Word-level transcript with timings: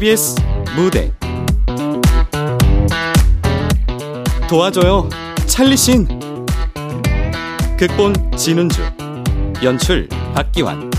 KBS 0.00 0.34
무대. 0.74 1.12
도와줘요 4.48 5.08
찰리신. 5.46 6.08
극본 7.78 8.32
진은주. 8.34 8.80
연출 9.62 10.08
박기환 10.34 10.90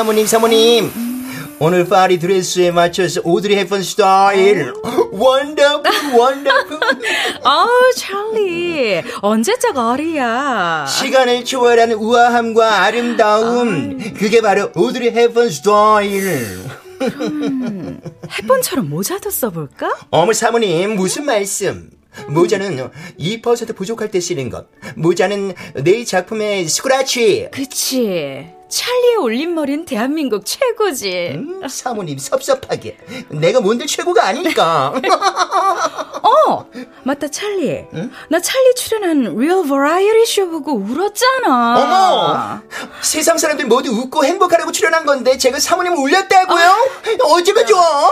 사모님, 0.00 0.26
사모님. 0.26 0.90
오늘 1.58 1.86
파티 1.86 2.18
드레스에 2.18 2.70
맞춰서 2.70 3.20
오드리 3.22 3.54
헵번 3.54 3.82
스타일. 3.82 4.72
wonderful, 5.12 6.14
wonderful. 6.18 6.80
아우, 7.44 7.68
찰리. 7.94 9.02
언제적 9.20 9.76
오드리야. 9.76 10.86
시간을 10.88 11.44
초월한 11.44 11.92
우아함과 11.92 12.80
아름다움. 12.84 13.98
그게 14.14 14.40
바로 14.40 14.70
오드리 14.74 15.12
헵번 15.12 15.50
스타일. 15.50 16.60
음, 17.02 18.00
헵번처럼 18.38 18.88
모자도 18.88 19.28
써볼까? 19.28 19.98
어머, 20.08 20.32
사모님, 20.32 20.96
무슨 20.96 21.26
말씀? 21.26 21.90
모자는 22.26 22.90
2% 23.18 23.76
부족할 23.76 24.10
때 24.10 24.18
쓰는 24.18 24.48
것. 24.48 24.66
모자는 24.96 25.52
내 25.84 26.04
작품의 26.04 26.68
스크래치. 26.70 27.48
그치. 27.52 28.59
찰리의 28.70 29.16
올림머리는 29.16 29.84
대한민국 29.84 30.44
최고지. 30.46 31.32
음, 31.34 31.62
사모님 31.68 32.18
섭섭하게. 32.18 32.96
내가 33.28 33.60
뭔데 33.60 33.84
최고가 33.84 34.26
아닐까. 34.26 34.94
어, 36.22 36.66
맞다 37.02 37.28
찰리. 37.28 37.84
응? 37.94 38.10
나 38.28 38.40
찰리 38.40 38.74
출연한 38.76 39.36
리얼 39.36 39.66
버라이어티 39.66 40.24
쇼 40.24 40.48
보고 40.48 40.72
울었잖아. 40.74 41.78
어머, 41.82 42.60
세상 43.02 43.36
사람들 43.38 43.66
모두 43.66 43.90
웃고 43.90 44.24
행복하라고 44.24 44.72
출연한 44.72 45.04
건데 45.04 45.36
제가 45.36 45.58
사모님 45.58 45.94
울렸다고요? 45.96 46.64
아, 46.64 47.24
어쩌면 47.24 47.66
좋아. 47.66 48.10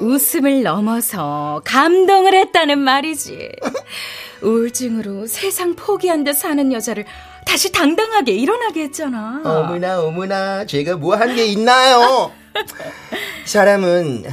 웃음을 0.00 0.62
넘어서 0.62 1.62
감동을 1.64 2.34
했다는 2.34 2.78
말이지. 2.78 3.50
우울증으로 4.42 5.26
세상 5.26 5.74
포기한 5.74 6.24
듯 6.24 6.34
사는 6.34 6.72
여자를 6.72 7.06
다시 7.46 7.72
당당하게 7.72 8.32
일어나게 8.32 8.82
했잖아. 8.82 9.40
어머나, 9.44 10.00
어머나, 10.02 10.66
제가 10.66 10.96
뭐 10.96 11.16
한 11.16 11.34
게 11.34 11.46
있나요? 11.46 12.30
사람은 13.46 14.24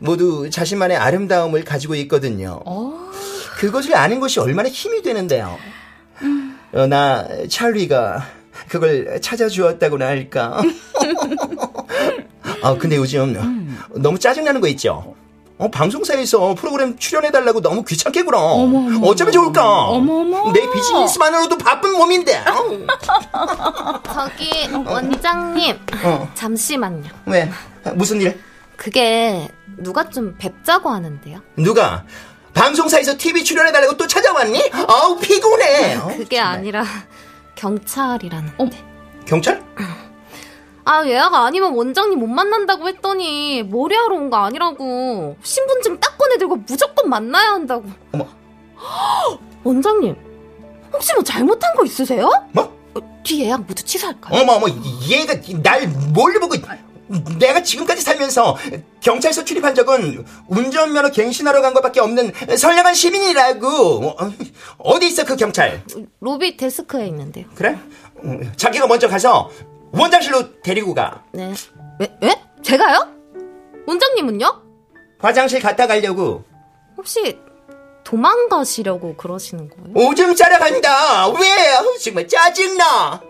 모두 0.00 0.50
자신만의 0.50 0.96
아름다움을 0.96 1.64
가지고 1.64 1.94
있거든요. 1.96 2.60
어... 2.66 3.08
그것을 3.56 3.96
아는 3.96 4.20
것이 4.20 4.38
얼마나 4.40 4.68
힘이 4.68 5.02
되는데요. 5.02 5.58
음... 6.22 6.58
어, 6.72 6.86
나, 6.86 7.26
찰리가 7.48 8.24
그걸 8.68 9.20
찾아주었다고나 9.20 10.06
할까. 10.06 10.60
아, 12.62 12.74
근데 12.76 12.96
요즘 12.96 13.34
음. 13.36 13.78
너무 13.96 14.18
짜증나는 14.18 14.60
거 14.60 14.68
있죠? 14.68 15.14
어, 15.58 15.68
방송사에서 15.68 16.54
프로그램 16.54 16.96
출연해달라고 16.96 17.60
너무 17.60 17.82
귀찮게 17.84 18.22
굴어. 18.22 18.38
어머, 18.38 19.06
어쩌면 19.08 19.32
좋을까? 19.32 19.86
어머머. 19.88 20.52
내 20.52 20.60
비즈니스만으로도 20.72 21.58
바쁜 21.58 21.96
몸인데. 21.96 22.44
저기, 24.06 24.68
원장님. 24.86 25.78
어. 26.04 26.30
잠시만요. 26.34 27.10
왜? 27.26 27.50
무슨 27.94 28.20
일? 28.20 28.40
그게, 28.76 29.48
누가 29.76 30.08
좀 30.08 30.36
뵙자고 30.38 30.90
하는데요. 30.90 31.40
누가? 31.56 32.04
방송사에서 32.54 33.16
TV 33.18 33.42
출연해달라고 33.42 33.96
또 33.96 34.06
찾아왔니? 34.06 34.70
아우, 34.88 35.18
피곤해. 35.18 35.98
그게 36.16 36.38
아니라, 36.38 36.84
경찰이라는데. 37.56 38.54
어? 38.58 38.70
경찰? 39.26 39.62
아, 40.88 41.04
예약 41.06 41.34
아니면 41.34 41.74
원장님 41.74 42.18
못 42.18 42.26
만난다고 42.28 42.88
했더니 42.88 43.62
머리하러 43.62 44.14
온 44.16 44.30
거 44.30 44.38
아니라고. 44.38 45.36
신분증 45.42 46.00
딱 46.00 46.16
꺼내들고 46.16 46.56
무조건 46.66 47.10
만나야 47.10 47.50
한다고. 47.52 47.84
어머. 48.12 48.26
원장님, 49.64 50.16
혹시 50.90 51.12
뭐 51.14 51.22
잘못한 51.22 51.74
거 51.74 51.84
있으세요? 51.84 52.30
뭐? 52.52 52.74
어, 52.94 53.00
뒤 53.22 53.42
예약 53.42 53.64
모두 53.66 53.82
취소할까요? 53.84 54.40
어머, 54.40 54.54
어머, 54.54 54.66
얘가 55.10 55.34
날 55.62 55.88
뭘로 56.14 56.40
보고. 56.40 56.54
내가 57.38 57.62
지금까지 57.62 58.00
살면서 58.02 58.56
경찰서 59.00 59.44
출입한 59.44 59.74
적은 59.74 60.24
운전면허 60.48 61.10
갱신하러 61.10 61.60
간 61.60 61.74
것밖에 61.74 62.00
없는 62.00 62.32
선량한 62.56 62.94
시민이라고. 62.94 63.66
어, 64.08 64.32
어디 64.78 65.06
있어 65.08 65.24
그 65.26 65.36
경찰? 65.36 65.82
로비 66.20 66.56
데스크에 66.56 67.06
있는데요. 67.08 67.44
그래? 67.54 67.78
자기가 68.56 68.86
먼저 68.86 69.06
가서 69.06 69.50
원장실로 69.92 70.60
데리고 70.62 70.94
가. 70.94 71.24
네. 71.32 71.52
왜? 71.98 72.18
왜? 72.22 72.42
제가요? 72.62 73.08
원장님은요? 73.86 74.62
화장실 75.18 75.60
갔다 75.60 75.86
가려고. 75.86 76.44
혹시 76.96 77.38
도망가시려고 78.04 79.16
그러시는 79.16 79.68
거예요? 79.68 80.08
오줌 80.08 80.34
싸러 80.36 80.58
간다. 80.58 81.28
왜? 81.28 81.46
정말 82.02 82.26
짜증나. 82.28 83.20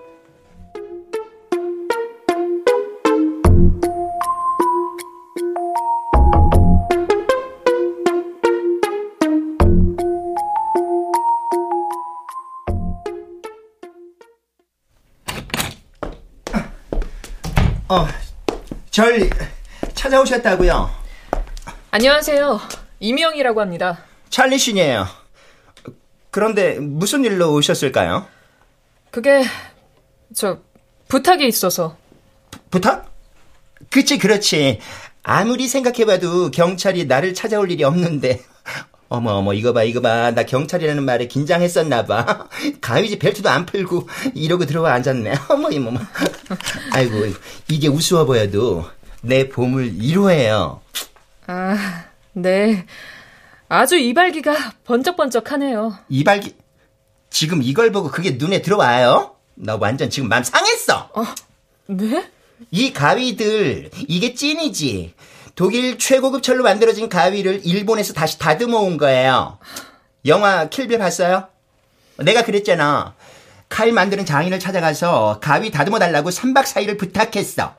어, 17.89 18.07
절 18.91 19.31
찾아오셨다고요? 19.95 20.91
안녕하세요. 21.91 22.61
이미영이라고 23.01 23.61
합니다. 23.63 24.05
찰리 24.29 24.59
신이에요. 24.59 25.07
그런데 26.31 26.79
무슨 26.79 27.25
일로 27.25 27.55
오셨을까요? 27.55 28.27
그게 29.11 29.43
저 30.35 30.59
부탁이 31.09 31.47
있어서. 31.49 31.97
부, 32.51 32.59
부탁? 32.73 33.11
그치 33.91 34.19
그렇지. 34.19 34.81
아무리 35.23 35.67
생각해봐도 35.67 36.51
경찰이 36.51 37.07
나를 37.07 37.33
찾아올 37.33 37.71
일이 37.71 37.85
없는데 37.85 38.43
어머 39.09 39.33
어머 39.33 39.55
이거 39.55 39.73
봐 39.73 39.83
이거 39.85 40.01
봐. 40.01 40.31
나 40.33 40.45
경찰이라는 40.45 41.03
말에 41.03 41.29
긴장했었나 41.29 42.05
봐. 42.05 42.47
가위지 42.81 43.19
벨트도 43.19 43.49
안 43.49 43.65
풀고 43.65 44.09
이러고 44.35 44.67
들어와 44.67 44.93
앉았네. 44.95 45.35
어머 45.49 45.71
이모 45.71 45.93
아이고 46.93 47.17
이게 47.69 47.89
우스워 47.89 48.25
보여도 48.27 48.85
내 49.23 49.49
보물 49.49 49.95
1호예요. 49.95 50.81
아네. 51.47 52.87
아주 53.71 53.97
이발기가 53.97 54.55
번쩍번쩍하네요. 54.85 55.99
이발기? 56.09 56.55
지금 57.31 57.63
이걸 57.63 57.93
보고 57.93 58.11
그게 58.11 58.33
눈에 58.33 58.63
들어와요? 58.63 59.35
나 59.55 59.77
완전 59.77 60.09
지금 60.11 60.29
맘 60.29 60.43
상했어. 60.45 61.11
어, 61.15 61.25
네? 61.87 62.31
이 62.71 62.93
가위들 62.93 63.91
이게 64.09 64.35
찐이지 64.35 65.15
독일 65.59 65.99
최고급 65.99 66.45
철로 66.45 66.63
만들어진 66.63 67.09
가위를 67.09 67.63
일본에서 67.65 68.13
다시 68.13 68.39
다듬어 68.39 68.79
온 68.79 68.97
거예요. 68.97 69.59
영화 70.25 70.69
킬빌 70.69 70.99
봤어요? 70.99 71.49
내가 72.19 72.45
그랬잖아. 72.45 73.17
칼 73.69 73.91
만드는 73.91 74.25
장인을 74.25 74.61
찾아가서 74.61 75.41
가위 75.43 75.73
다듬어 75.73 75.99
달라고 75.99 76.31
3박 76.31 76.63
4일을 76.63 76.97
부탁했어. 76.97 77.75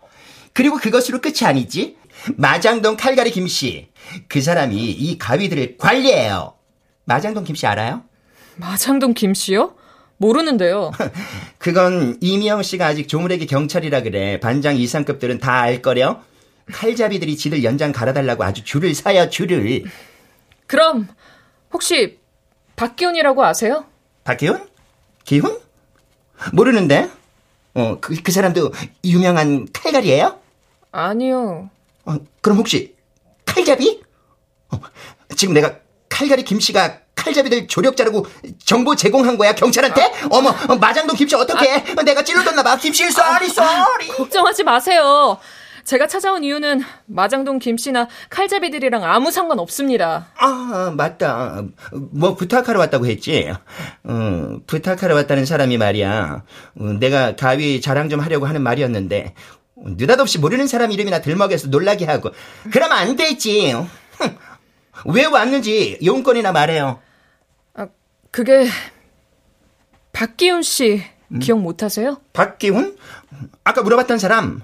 그리고 0.51 0.75
그것으로 0.75 1.21
끝이 1.21 1.45
아니지. 1.45 1.95
마장동 2.35 2.97
칼가리 2.97 3.31
김씨. 3.31 3.87
그 4.27 4.41
사람이 4.41 4.75
이 4.75 5.17
가위들을 5.17 5.77
관리해요. 5.77 6.55
마장동 7.05 7.45
김씨 7.45 7.65
알아요? 7.65 8.03
마장동 8.57 9.13
김씨요? 9.13 9.73
모르는데요. 10.17 10.91
그건 11.59 12.17
이미영 12.19 12.61
씨가 12.61 12.87
아직 12.87 13.07
조물에게 13.07 13.45
경찰이라 13.45 14.01
그래. 14.03 14.37
반장 14.41 14.75
이상급들은 14.75 15.39
다 15.39 15.61
알 15.61 15.81
거려. 15.81 16.21
칼잡이들이 16.71 17.35
지들 17.37 17.63
연장 17.63 17.91
갈아달라고 17.91 18.43
아주 18.43 18.63
줄을 18.63 18.93
사요, 18.93 19.29
줄을. 19.29 19.83
그럼, 20.67 21.07
혹시, 21.73 22.19
박기훈이라고 22.75 23.43
아세요? 23.43 23.85
박기훈? 24.23 24.67
기훈? 25.25 25.59
모르는데? 26.53 27.09
어, 27.73 27.97
그, 27.99 28.15
그 28.21 28.31
사람도 28.31 28.71
유명한 29.03 29.67
칼갈이에요? 29.73 30.39
아니요. 30.91 31.69
어, 32.05 32.15
그럼 32.41 32.57
혹시 32.57 32.95
칼잡이? 33.45 34.01
어, 34.71 34.79
지금 35.35 35.53
내가 35.53 35.75
칼갈이 36.07 36.43
김씨가 36.43 36.99
칼잡이들 37.15 37.67
조력자라고 37.67 38.25
정보 38.63 38.95
제공한 38.95 39.37
거야 39.37 39.53
경찰한테? 39.53 40.11
어머 40.31 40.49
어, 40.49 40.75
마장동 40.77 41.15
김씨 41.15 41.35
어떻게? 41.35 41.83
내가 42.03 42.23
찔러줬나 42.23 42.63
봐. 42.63 42.77
김씨 42.77 43.09
sorry 43.11 43.49
sorry. 43.49 44.07
걱정하지 44.15 44.63
마세요. 44.63 45.37
제가 45.85 46.07
찾아온 46.07 46.43
이유는 46.43 46.81
마장동 47.05 47.59
김씨나 47.59 48.07
칼잡이들이랑 48.29 49.03
아무 49.03 49.31
상관 49.31 49.59
없습니다. 49.59 50.27
아 50.37 50.93
맞다. 50.95 51.63
뭐 52.11 52.35
부탁하러 52.35 52.79
왔다고 52.79 53.05
했지. 53.07 53.51
어, 54.03 54.57
부탁하러 54.67 55.15
왔다는 55.15 55.45
사람이 55.45 55.77
말이야. 55.77 56.43
어, 56.79 56.83
내가 56.99 57.35
가위 57.35 57.81
자랑 57.81 58.09
좀 58.09 58.19
하려고 58.19 58.45
하는 58.45 58.61
말이었는데 58.61 59.33
느닷없이 59.77 60.39
모르는 60.39 60.67
사람 60.67 60.91
이름이나 60.91 61.21
들먹여서 61.21 61.67
놀라게 61.69 62.05
하고 62.05 62.31
그러면 62.71 62.97
안 62.97 63.15
되지. 63.15 63.71
흠. 63.71 63.87
왜 65.05 65.25
왔는지 65.25 65.99
용건이나 66.03 66.51
말해요. 66.51 66.99
아, 67.73 67.87
그게 68.31 68.67
박기훈 70.11 70.61
씨 70.61 71.01
기억 71.39 71.59
못 71.61 71.83
하세요? 71.83 72.19
박기훈? 72.33 72.97
아까 73.63 73.81
물어봤던 73.83 74.17
사람. 74.17 74.61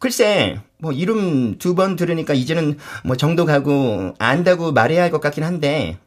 글쎄, 0.00 0.60
뭐 0.78 0.92
이름 0.92 1.58
두 1.58 1.74
번 1.74 1.96
들으니까 1.96 2.34
이제는 2.34 2.78
뭐 3.04 3.16
정도 3.16 3.44
가고 3.44 4.14
안다고 4.18 4.72
말해야 4.72 5.02
할 5.02 5.10
것 5.10 5.20
같긴 5.20 5.44
한데 5.44 5.98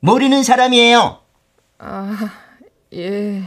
모르는 0.00 0.42
사람이에요. 0.42 1.20
아, 1.78 2.30
예. 2.94 3.42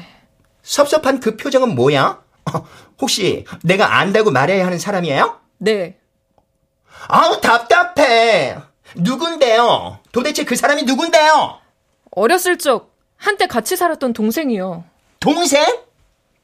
섭섭한 0.64 1.20
그 1.20 1.38
표정은 1.38 1.76
뭐야? 1.76 2.22
어, 2.52 2.66
혹시 3.02 3.46
내가 3.64 3.98
안다고 4.00 4.32
말해야 4.32 4.66
하는 4.66 4.78
사람이에요? 4.80 5.40
네. 5.60 5.98
아우 7.08 7.40
답답해. 7.42 8.58
누군데요? 8.96 10.00
도대체 10.12 10.44
그 10.46 10.56
사람이 10.56 10.84
누군데요? 10.84 11.60
어렸을 12.12 12.58
적 12.58 12.94
한때 13.18 13.48
같이 13.48 13.76
살았던 13.76 14.14
동생이요. 14.14 14.84
동생? 15.20 15.66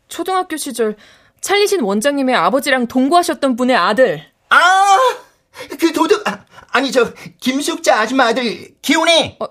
초등학교 0.08 0.58
시절 0.58 0.98
찰리신 1.42 1.82
원장님의 1.82 2.36
아버지랑 2.36 2.88
동거하셨던 2.88 3.56
분의 3.56 3.76
아들. 3.76 4.24
아, 4.50 4.98
그 5.80 5.92
도둑 5.92 6.28
아, 6.28 6.46
아니 6.70 6.92
저 6.92 7.12
김숙자 7.40 8.00
아줌마 8.00 8.28
아들 8.28 8.76
기훈이. 8.82 9.38
어, 9.40 9.48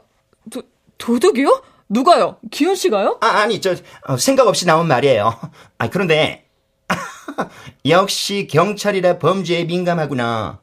도, 0.51 0.63
도둑이요? 0.99 1.63
누가요? 1.91 2.39
기훈 2.51 2.77
씨가요? 2.77 3.19
아, 3.21 3.27
아니, 3.27 3.61
저, 3.61 3.75
어, 4.07 4.17
생각 4.17 4.47
없이 4.47 4.65
나온 4.65 4.87
말이에요. 4.87 5.39
아, 5.77 5.91
그런데, 5.91 6.47
역시 7.85 8.47
경찰이라 8.49 9.19
범죄에 9.19 9.65
민감하구나. 9.65 10.61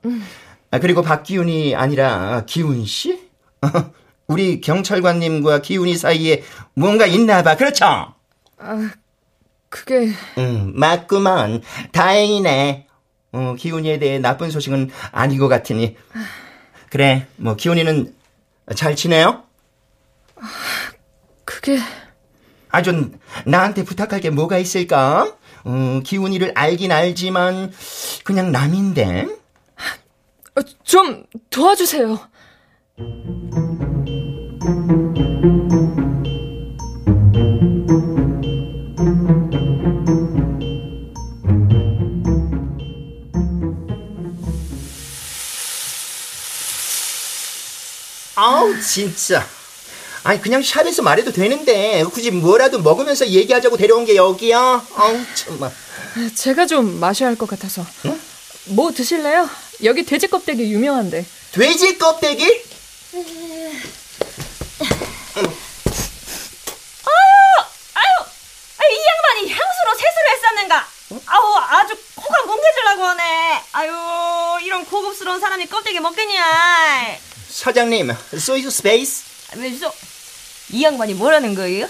아, 0.72 0.80
그리고 0.80 1.02
박기훈이 1.02 1.76
아니라 1.76 2.44
기훈 2.46 2.86
씨? 2.86 3.28
우리 4.28 4.62
경찰관님과 4.62 5.62
기훈이 5.62 5.96
사이에 5.96 6.44
뭔가 6.74 7.06
있나 7.06 7.44
봐. 7.44 7.58
그렇죠? 7.58 7.86
아, 8.58 8.92
그게. 9.70 10.12
음, 10.38 10.74
맞구먼. 10.76 11.62
다행이네. 11.92 12.88
어, 13.34 13.56
기훈이에 13.58 14.00
대해 14.00 14.20
나쁜 14.20 14.50
소식은 14.52 14.90
아닌 15.12 15.38
것 15.38 15.48
같으니. 15.48 15.96
그래, 16.90 17.28
뭐, 17.36 17.56
기훈이는 17.56 18.14
잘 18.76 18.96
지내요? 18.96 19.44
그게. 21.46 21.80
아, 22.70 22.82
좀, 22.82 23.20
나한테 23.46 23.84
부탁할 23.84 24.22
게 24.22 24.30
뭐가 24.30 24.58
있을까? 24.58 25.36
어, 25.64 26.00
기훈이를 26.04 26.54
알긴 26.56 26.92
알지만, 26.92 27.72
그냥 28.24 28.52
남인데? 28.52 29.28
어, 30.56 30.62
좀 30.84 31.26
도와주세요. 31.50 32.20
아우, 48.48 48.80
진짜. 48.80 49.46
아니, 50.24 50.42
그냥 50.42 50.64
샵에서 50.64 51.02
말해도 51.02 51.32
되는데, 51.34 52.04
굳이 52.06 52.32
뭐라도 52.32 52.80
먹으면서 52.80 53.28
얘기하자고 53.28 53.76
데려온 53.76 54.06
게 54.06 54.16
여기야? 54.16 54.58
아우, 54.96 55.20
정말. 55.36 55.72
제가 56.34 56.66
좀 56.66 56.98
마셔야 57.00 57.30
할 57.30 57.36
것 57.36 57.50
같아서. 57.50 57.86
뭐 58.66 58.92
드실래요? 58.92 59.50
여기 59.84 60.04
돼지 60.06 60.28
껍데기 60.28 60.64
유명한데. 60.72 61.26
돼지 61.52 61.98
껍데기? 61.98 62.46
아유, 67.96 68.26
이 68.92 69.06
양반이 69.08 69.50
향수로 69.52 69.94
세수를 69.96 70.32
했었는가? 70.34 70.88
아우, 71.26 71.56
아주 71.58 71.96
코가 72.16 72.44
뭉개질라고 72.46 73.04
하네. 73.04 73.64
아유, 73.74 73.92
이런 74.64 74.86
고급스러운 74.86 75.40
사람이 75.40 75.68
껍데기 75.68 76.00
먹겠냐? 76.00 76.17
사장님, 77.68 78.16
소이스 78.40 78.70
스페이스? 78.70 79.26
왜서 79.58 79.92
이 80.72 80.82
양반이 80.86 81.14
뭐라는 81.16 81.54
거예요? 81.54 81.86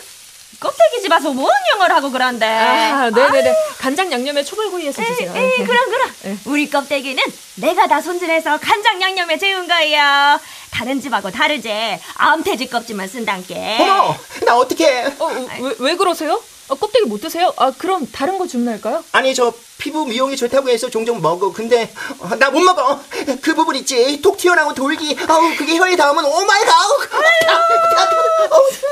껍데기 0.59 1.03
집 1.03 1.11
와서 1.11 1.29
뭔 1.31 1.51
영어를 1.73 1.95
하고 1.95 2.09
그런데? 2.09 2.47
아, 2.47 3.11
네네네. 3.11 3.53
간장 3.77 4.11
양념에 4.11 4.43
초벌구이에서 4.43 5.03
주세요. 5.05 5.31
에이, 5.35 5.43
에이, 5.59 5.65
그럼, 5.67 5.85
그럼. 5.91 6.39
우리 6.45 6.67
껍데기는 6.67 7.23
내가 7.57 7.85
다 7.85 8.01
손질해서 8.01 8.57
간장 8.57 8.99
양념에 9.03 9.37
재운 9.37 9.67
거예요. 9.67 10.39
다른 10.71 10.99
집하고 10.99 11.29
다르지. 11.29 11.69
암돼지 12.15 12.69
껍질만 12.71 13.07
쓴단께. 13.07 13.77
어머, 13.79 14.17
나 14.47 14.57
어떡해. 14.57 15.05
어, 15.19 15.25
어, 15.25 15.47
왜, 15.59 15.75
왜 15.77 15.95
그러세요? 15.95 16.41
어, 16.69 16.75
껍데기 16.75 17.05
못 17.05 17.21
드세요? 17.21 17.53
아, 17.57 17.71
그럼 17.77 18.05
다른 18.11 18.37
거 18.37 18.45
주문할까요? 18.45 19.03
아니, 19.13 19.33
저 19.33 19.53
피부 19.77 20.05
미용에 20.05 20.35
좋다고 20.35 20.69
해서 20.69 20.89
종종 20.89 21.21
먹어. 21.21 21.51
근데, 21.53 21.93
나 22.39 22.49
못 22.51 22.59
먹어. 22.59 23.01
그 23.41 23.53
부분 23.55 23.75
있지. 23.77 24.21
톡 24.21 24.37
튀어나온 24.37 24.75
돌기. 24.75 25.17
아우, 25.29 25.55
그게 25.55 25.77
혀에 25.77 25.95
닿으면 25.95 26.25
oh 26.25 26.44
my 26.44 26.63
god. 26.65 26.73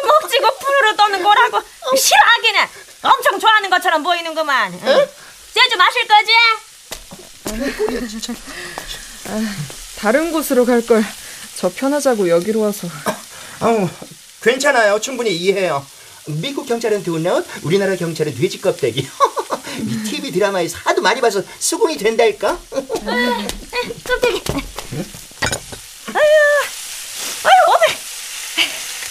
먹지고 0.05 0.47
푸르르 0.59 0.95
떠는 0.95 1.23
거라고 1.23 1.61
싫어하기는 1.97 2.61
엄청 3.03 3.39
좋아하는 3.39 3.69
것처럼 3.69 4.03
보이는구만. 4.03 4.73
응? 4.73 5.07
쟤좀 5.53 5.77
마실 5.77 6.07
거지? 6.07 6.31
다른 9.99 10.31
곳으로 10.31 10.65
갈 10.65 10.85
걸. 10.85 11.03
저 11.57 11.69
편하자고 11.69 12.29
여기로 12.29 12.61
와서. 12.61 12.87
아우, 13.59 13.87
괜찮아요. 14.41 14.99
충분히 14.99 15.31
이해해요. 15.35 15.85
미국 16.27 16.65
경찰은 16.65 17.03
도넛, 17.03 17.45
우리나라 17.63 17.95
경찰은 17.95 18.35
돼지 18.35 18.59
껍데기. 18.59 19.07
이 19.81 20.03
TV 20.09 20.31
드라마에서 20.31 20.77
하도 20.83 21.01
많이 21.01 21.21
봐서 21.21 21.41
수긍이 21.59 21.97
된달까? 21.97 22.57
껍데기. 24.03 24.41
아유, 26.13 26.23
아유, 27.43 27.59
오메. 27.69 27.95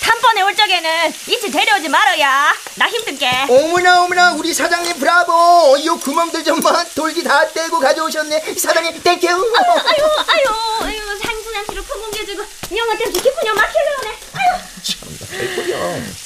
단번에 0.05 0.43
올 0.43 0.55
적에는 0.55 1.13
이치 1.29 1.51
데려오지 1.51 1.89
말아야. 1.89 2.55
나 2.77 2.89
힘든게. 2.89 3.47
어머나 3.49 4.03
어머나 4.03 4.33
우리 4.35 4.53
사장님 4.53 4.99
브라보 4.99 5.77
이 5.79 5.89
구멍들 5.89 6.45
좀만 6.45 6.87
돌기 6.95 7.23
다 7.23 7.49
떼고 7.49 7.81
가져오셨네 7.81 8.55
사장님 8.55 9.03
땡큐 9.03 9.27
아유, 9.29 9.37
아유, 9.37 10.05
아유, 10.29 10.45
아유, 10.83 11.83
푸근겨주고 11.83 12.43
영어 12.77 12.97
때문에 12.97 13.21
기쁜 13.21 13.47
영 13.47 13.55
막히려네. 13.57 14.17
아유. 14.35 14.61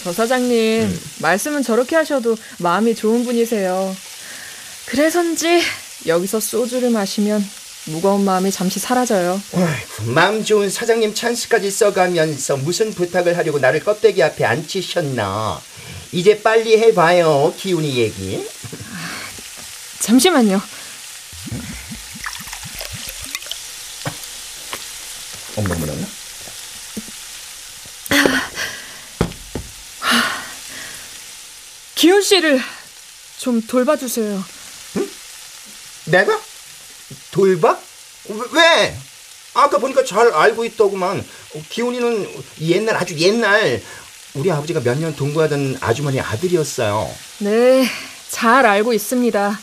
저 0.04 0.12
사장님, 0.12 1.00
말씀은 1.20 1.62
저렇게 1.62 1.96
하셔도 1.96 2.36
마음이 2.58 2.94
좋은 2.94 3.24
분이세요. 3.24 3.96
그래서인지 4.86 5.62
여기서 6.06 6.40
소주를 6.40 6.90
마시면 6.90 7.48
무거운 7.86 8.24
마음이 8.24 8.50
잠시 8.50 8.78
사라져요. 8.78 9.40
어이구, 9.52 10.10
마음 10.10 10.44
좋은 10.44 10.68
사장님 10.68 11.14
찬스까지 11.14 11.70
써가면서 11.70 12.58
무슨 12.58 12.92
부탁을 12.92 13.36
하려고 13.36 13.58
나를 13.58 13.82
껍데기 13.82 14.22
앞에 14.22 14.44
앉히셨나 14.44 15.60
이제 16.12 16.42
빨리 16.42 16.76
해봐요 16.78 17.54
기훈이 17.58 17.96
얘기 17.96 18.46
잠시만요. 20.00 20.60
어머머나 25.56 25.92
기훈 31.94 32.22
씨를 32.22 32.60
좀 33.38 33.60
돌봐주세요. 33.62 34.44
내가? 36.04 36.40
돌봐? 37.30 37.78
왜? 38.52 38.96
아까 39.54 39.78
보니까 39.78 40.04
잘 40.04 40.32
알고 40.32 40.64
있더구만 40.66 41.24
기훈이는 41.70 42.28
옛날 42.60 42.96
아주 42.96 43.16
옛날 43.18 43.82
우리 44.34 44.50
아버지가 44.52 44.80
몇 44.80 44.98
년 44.98 45.14
동거하던 45.16 45.78
아주머니 45.80 46.20
아들이었어요 46.20 47.10
네, 47.38 47.88
잘 48.30 48.66
알고 48.66 48.92
있습니다. 48.92 49.58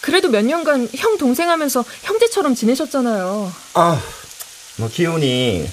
그래도 0.00 0.28
몇 0.28 0.44
년간 0.44 0.88
형 0.96 1.18
동생 1.18 1.48
하면서 1.50 1.84
형제처럼 2.02 2.54
지내셨잖아요. 2.54 3.52
아, 3.74 4.02
뭐 4.78 4.88
기훈이 4.88 5.68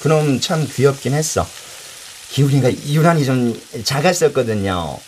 그놈 0.00 0.40
참 0.40 0.66
귀엽긴 0.74 1.12
했어. 1.14 1.46
기훈이가 2.30 2.72
유난히 2.86 3.24
좀 3.24 3.60
작았었거든요. 3.84 4.98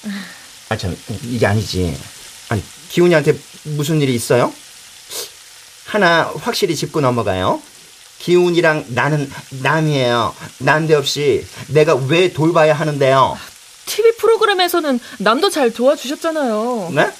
아 0.68 0.76
참 0.76 0.96
이게 1.24 1.46
아니지. 1.46 1.96
아니 2.50 2.62
기훈이한테 2.90 3.38
무슨 3.64 4.00
일이 4.02 4.14
있어요? 4.14 4.52
하나 5.90 6.30
확실히 6.42 6.76
짚고 6.76 7.00
넘어가요. 7.00 7.60
기훈이랑 8.20 8.84
나는 8.90 9.28
남이에요. 9.62 10.34
난데없이 10.58 11.44
내가 11.68 11.94
왜 11.96 12.32
돌봐야 12.32 12.74
하는데요? 12.74 13.36
TV 13.86 14.12
프로그램에서는 14.18 15.00
남도 15.18 15.50
잘 15.50 15.72
도와주셨잖아요. 15.72 16.90
네? 16.94 17.10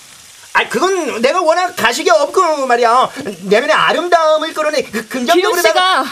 아, 0.53 0.69
그건 0.69 1.21
내가 1.21 1.41
워낙 1.43 1.75
가식이 1.75 2.11
없고 2.11 2.67
말이야. 2.67 3.11
내면의 3.43 3.75
아름다움을 3.75 4.55
끌어내 4.55 4.83
그 4.83 5.09
긍정적으로 5.09 5.53
기훈 5.53 5.63
씨가 5.63 6.05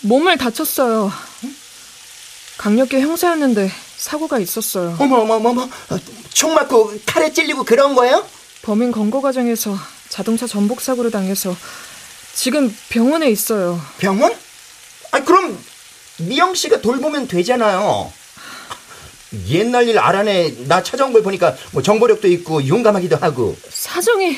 몸을 0.00 0.38
다쳤어요. 0.38 1.12
강력계 2.58 3.00
형사였는데 3.00 3.70
사고가 3.96 4.40
있었어요. 4.40 4.96
어머 4.98 5.18
어머 5.18 5.34
어머 5.36 5.68
총 6.32 6.54
맞고 6.54 6.94
칼에 7.06 7.32
찔리고 7.32 7.62
그런 7.62 7.94
거예요? 7.94 8.26
범인 8.62 8.90
검거 8.90 9.20
과정에서 9.20 9.76
자동차 10.12 10.46
전복 10.46 10.82
사고를 10.82 11.10
당해서 11.10 11.56
지금 12.34 12.76
병원에 12.90 13.30
있어요. 13.30 13.80
병원? 13.96 14.36
아 15.10 15.24
그럼 15.24 15.58
미영 16.18 16.54
씨가 16.54 16.82
돌보면 16.82 17.28
되잖아요. 17.28 18.12
옛날 19.48 19.88
일 19.88 19.98
알아내 19.98 20.66
나 20.68 20.82
찾아온 20.82 21.14
걸 21.14 21.22
보니까 21.22 21.56
뭐 21.70 21.82
정보력도 21.82 22.28
있고 22.28 22.68
용감하기도 22.68 23.16
하고 23.16 23.56
사정이 23.70 24.36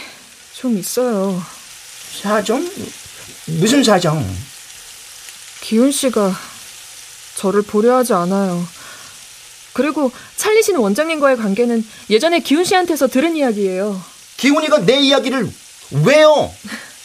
좀 0.52 0.78
있어요. 0.78 1.42
사정? 2.22 2.70
무슨 3.46 3.82
사정? 3.82 4.24
기훈 5.60 5.90
씨가 5.90 6.32
저를 7.34 7.62
보려 7.62 7.96
하지 7.96 8.12
않아요. 8.12 8.64
그리고 9.72 10.12
찰리 10.36 10.62
씨는 10.62 10.78
원장님과의 10.78 11.36
관계는 11.36 11.84
예전에 12.10 12.38
기훈 12.38 12.62
씨한테서 12.62 13.08
들은 13.08 13.34
이야기예요. 13.34 14.00
기훈이가 14.36 14.84
내 14.86 15.00
이야기를 15.00 15.63
왜요? 16.02 16.52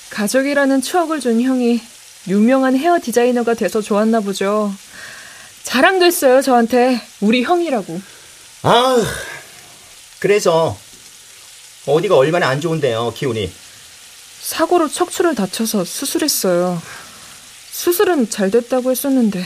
가족이라는 0.09 0.81
추억을 0.81 1.19
준 1.19 1.41
형이 1.41 1.79
유명한 2.27 2.75
헤어 2.75 2.99
디자이너가 2.99 3.53
돼서 3.53 3.81
좋았나 3.81 4.19
보죠. 4.21 4.73
자랑도 5.63 6.05
했어요, 6.05 6.41
저한테. 6.41 6.99
우리 7.21 7.43
형이라고. 7.43 8.01
아 8.63 8.97
그래서 10.19 10.77
어디가 11.85 12.17
얼마나 12.17 12.49
안 12.49 12.59
좋은데요 12.59 13.13
기훈이 13.15 13.49
사고로 14.41 14.89
척추를 14.89 15.35
다쳐서 15.35 15.85
수술했어요. 15.85 16.81
수술은 17.71 18.29
잘 18.29 18.51
됐다고 18.51 18.91
했었는데 18.91 19.45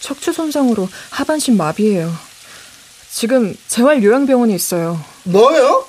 척추 0.00 0.32
손상으로 0.32 0.88
하반신 1.10 1.56
마비예요. 1.56 2.14
지금 3.10 3.54
재활 3.66 4.02
요양병원에 4.02 4.54
있어요. 4.54 5.02
뭐요? 5.24 5.86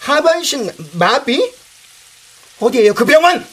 하반신 0.00 0.70
마비? 0.92 1.52
어디에요 2.60 2.94
그 2.94 3.04
병원? 3.04 3.44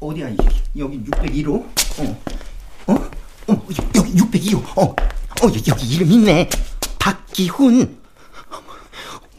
어디야 0.00 0.28
이게? 0.28 0.48
여기 0.78 0.98
602호? 1.04 1.54
어. 1.98 2.22
어? 2.86 2.92
어, 3.48 3.66
여기 3.96 4.12
602호. 4.14 4.78
어. 4.78 4.82
어, 4.84 4.94
여기 5.68 5.86
이름 5.94 6.12
있네. 6.12 6.48
박기훈. 6.98 7.98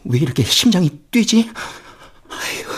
왜 0.04 0.18
이렇게 0.18 0.42
심장이 0.44 0.90
뛰지? 1.10 1.50
아이고. 2.28 2.70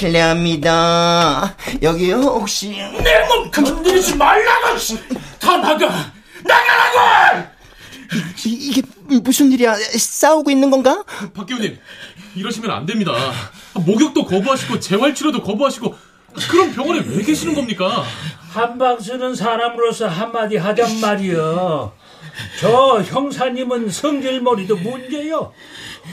실례합니다. 0.00 1.54
여기요, 1.82 2.16
혹시. 2.16 2.70
내 2.70 3.26
몸 3.28 3.50
건드리지 3.50 4.16
말라고! 4.16 4.78
씨. 4.78 4.98
다 5.38 5.58
나가! 5.58 6.12
나가라고! 6.42 7.48
이, 8.46 8.48
이게 8.48 8.82
무슨 9.22 9.52
일이야? 9.52 9.74
싸우고 9.76 10.50
있는 10.50 10.70
건가? 10.70 11.04
박기훈님, 11.34 11.78
이러시면 12.34 12.70
안 12.70 12.86
됩니다. 12.86 13.12
목욕도 13.74 14.24
거부하시고 14.24 14.80
재활치료도 14.80 15.42
거부하시고 15.42 15.94
그럼 16.48 16.72
병원에 16.72 17.02
왜 17.06 17.22
계시는 17.22 17.54
겁니까? 17.54 18.04
한방 18.52 18.98
쓰는 19.00 19.34
사람으로서 19.34 20.08
한마디 20.08 20.56
하잔 20.56 20.98
말이여. 21.00 21.92
저 22.60 23.02
형사님은 23.02 23.90
성질머리도 23.90 24.76
문제요. 24.76 25.52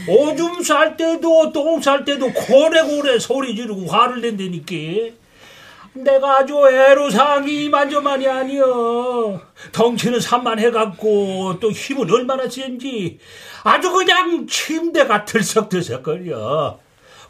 오줌 0.08 0.64
쌀 0.64 0.98
때도 0.98 1.52
똥 1.52 1.82
쌀 1.82 2.06
때도 2.06 2.32
고래고래 2.34 3.20
소리 3.20 3.56
지르고 3.56 3.88
화를 3.88 4.22
낸다니까. 4.22 5.16
내가 5.94 6.40
아주 6.40 6.56
애로사항이 6.70 7.66
이만저만이 7.66 8.28
아니여. 8.28 9.42
덩치는 9.72 10.20
산만해갖고 10.20 11.60
또 11.60 11.72
힘은 11.72 12.12
얼마나 12.12 12.48
센지 12.48 13.20
아주 13.64 13.92
그냥 13.92 14.46
침대가 14.48 15.26
들썩들썩거려. 15.26 16.80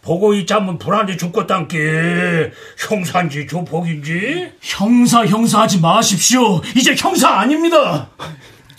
보고 0.01 0.33
있자면 0.35 0.77
불안해 0.77 1.17
죽겠단께 1.17 2.51
형사인지 2.77 3.47
조폭인지 3.47 4.53
형사 4.61 5.25
형사 5.25 5.61
하지 5.61 5.81
마십시오. 5.81 6.61
이제 6.75 6.95
형사 6.97 7.29
아닙니다. 7.29 8.09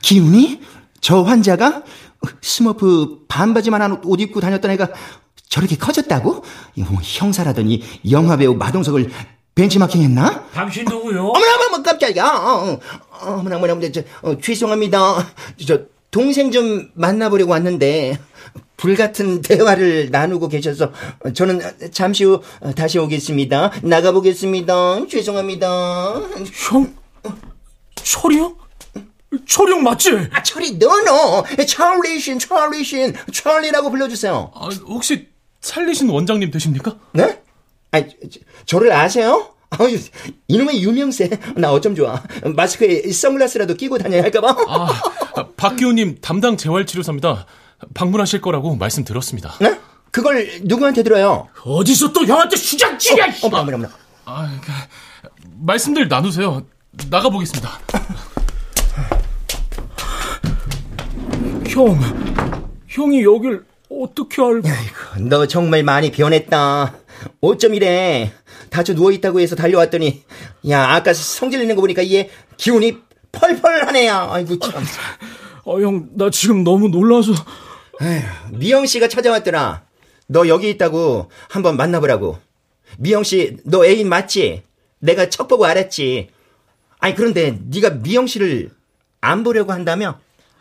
기훈이? 0.00 0.60
저 1.00 1.22
환자가? 1.22 1.82
스머프 2.40 3.24
반바지만한 3.28 4.02
옷 4.04 4.20
입고 4.20 4.40
다녔던 4.40 4.70
애가 4.72 4.88
저렇게 5.48 5.76
커졌다고? 5.76 6.44
뭐 6.76 6.98
형사라더니 7.02 7.82
영화배우 8.10 8.54
마동석을 8.54 9.10
벤치마킹 9.54 10.02
했나? 10.02 10.44
당신 10.54 10.84
누구요? 10.84 11.26
어머나, 11.28 11.54
어머나, 11.66 11.82
깜짝이야. 11.82 12.24
어, 12.24 12.70
어, 12.70 12.80
어머나, 13.22 13.56
어머나, 13.56 13.72
어머나, 13.72 13.90
저, 13.90 14.02
어, 14.22 14.38
죄송합니다. 14.38 15.26
저, 15.66 15.80
동생 16.12 16.52
좀 16.52 16.90
만나보려고 16.94 17.50
왔는데, 17.50 18.20
불같은 18.76 19.42
대화를 19.42 20.10
나누고 20.12 20.46
계셔서, 20.48 20.92
저는 21.34 21.60
잠시 21.90 22.22
후 22.24 22.40
다시 22.76 23.00
오겠습니다. 23.00 23.72
나가보겠습니다. 23.82 25.08
죄송합니다. 25.08 26.14
형? 26.70 26.94
철이요? 27.96 28.54
형 29.32 29.82
맞지? 29.82 30.28
아, 30.32 30.42
철이, 30.42 30.78
너너! 30.78 31.44
찰리신, 31.66 32.38
찰리신, 32.38 33.14
찰리라고 33.32 33.90
불러주세요. 33.90 34.50
아, 34.54 34.68
혹시 34.86 35.28
찰리신 35.60 36.08
원장님 36.08 36.50
되십니까? 36.50 36.96
네? 37.12 37.40
아, 37.92 38.00
저, 38.00 38.40
저를 38.66 38.92
아세요? 38.92 39.54
아유, 39.70 39.98
이놈의 40.48 40.82
유명세. 40.82 41.28
나 41.56 41.72
어쩜 41.72 41.94
좋아. 41.94 42.22
마스크에 42.56 43.10
선글라스라도 43.12 43.74
끼고 43.74 43.98
다녀야 43.98 44.22
할까봐. 44.22 44.56
아, 44.66 45.02
박기훈님 45.56 46.18
담당 46.22 46.56
재활치료사입니다. 46.56 47.46
방문하실 47.94 48.40
거라고 48.40 48.74
말씀 48.76 49.04
들었습니다. 49.04 49.54
네? 49.60 49.78
그걸 50.10 50.48
누구한테 50.62 51.02
들어요? 51.02 51.48
어디서 51.64 52.12
또 52.12 52.24
형한테 52.24 52.56
수작질이야! 52.56 53.26
어, 53.26 53.30
어머, 53.42 53.58
어머, 53.58 53.74
어머. 53.74 53.88
아, 54.24 54.58
그, 54.62 55.28
말씀들 55.60 56.08
나누세요. 56.08 56.64
나가보겠습니다. 57.10 57.78
형, 61.78 61.96
형이 62.88 63.22
여길 63.22 63.62
어떻게 63.88 64.42
알고? 64.42 64.66
너 65.28 65.46
정말 65.46 65.84
많이 65.84 66.10
변했다. 66.10 66.92
어쩜 67.40 67.74
이래. 67.74 68.32
다쳐 68.68 68.94
누워 68.94 69.12
있다고 69.12 69.38
해서 69.38 69.54
달려왔더니, 69.54 70.24
야, 70.70 70.94
아까 70.94 71.14
성질 71.14 71.60
내는 71.60 71.76
거 71.76 71.80
보니까 71.80 72.04
얘 72.10 72.30
기운이 72.56 72.98
펄펄 73.30 73.86
하네요. 73.86 74.28
아이고, 74.28 74.58
참. 74.58 74.82
아, 74.82 75.70
형, 75.80 76.08
나 76.14 76.30
지금 76.30 76.64
너무 76.64 76.88
놀라서. 76.88 77.32
미영 78.50 78.84
씨가 78.86 79.06
찾아왔더라. 79.06 79.84
너 80.26 80.48
여기 80.48 80.68
있다고 80.70 81.30
한번 81.48 81.76
만나보라고. 81.76 82.38
미영 82.98 83.22
씨, 83.22 83.56
너 83.64 83.86
애인 83.86 84.08
맞지? 84.08 84.64
내가 84.98 85.30
척 85.30 85.46
보고 85.46 85.64
알았지. 85.64 86.30
아니 86.98 87.14
그런데 87.14 87.56
네가 87.70 87.90
미영 87.90 88.26
씨를 88.26 88.70
안 89.20 89.44
보려고 89.44 89.72
한다며? 89.72 90.18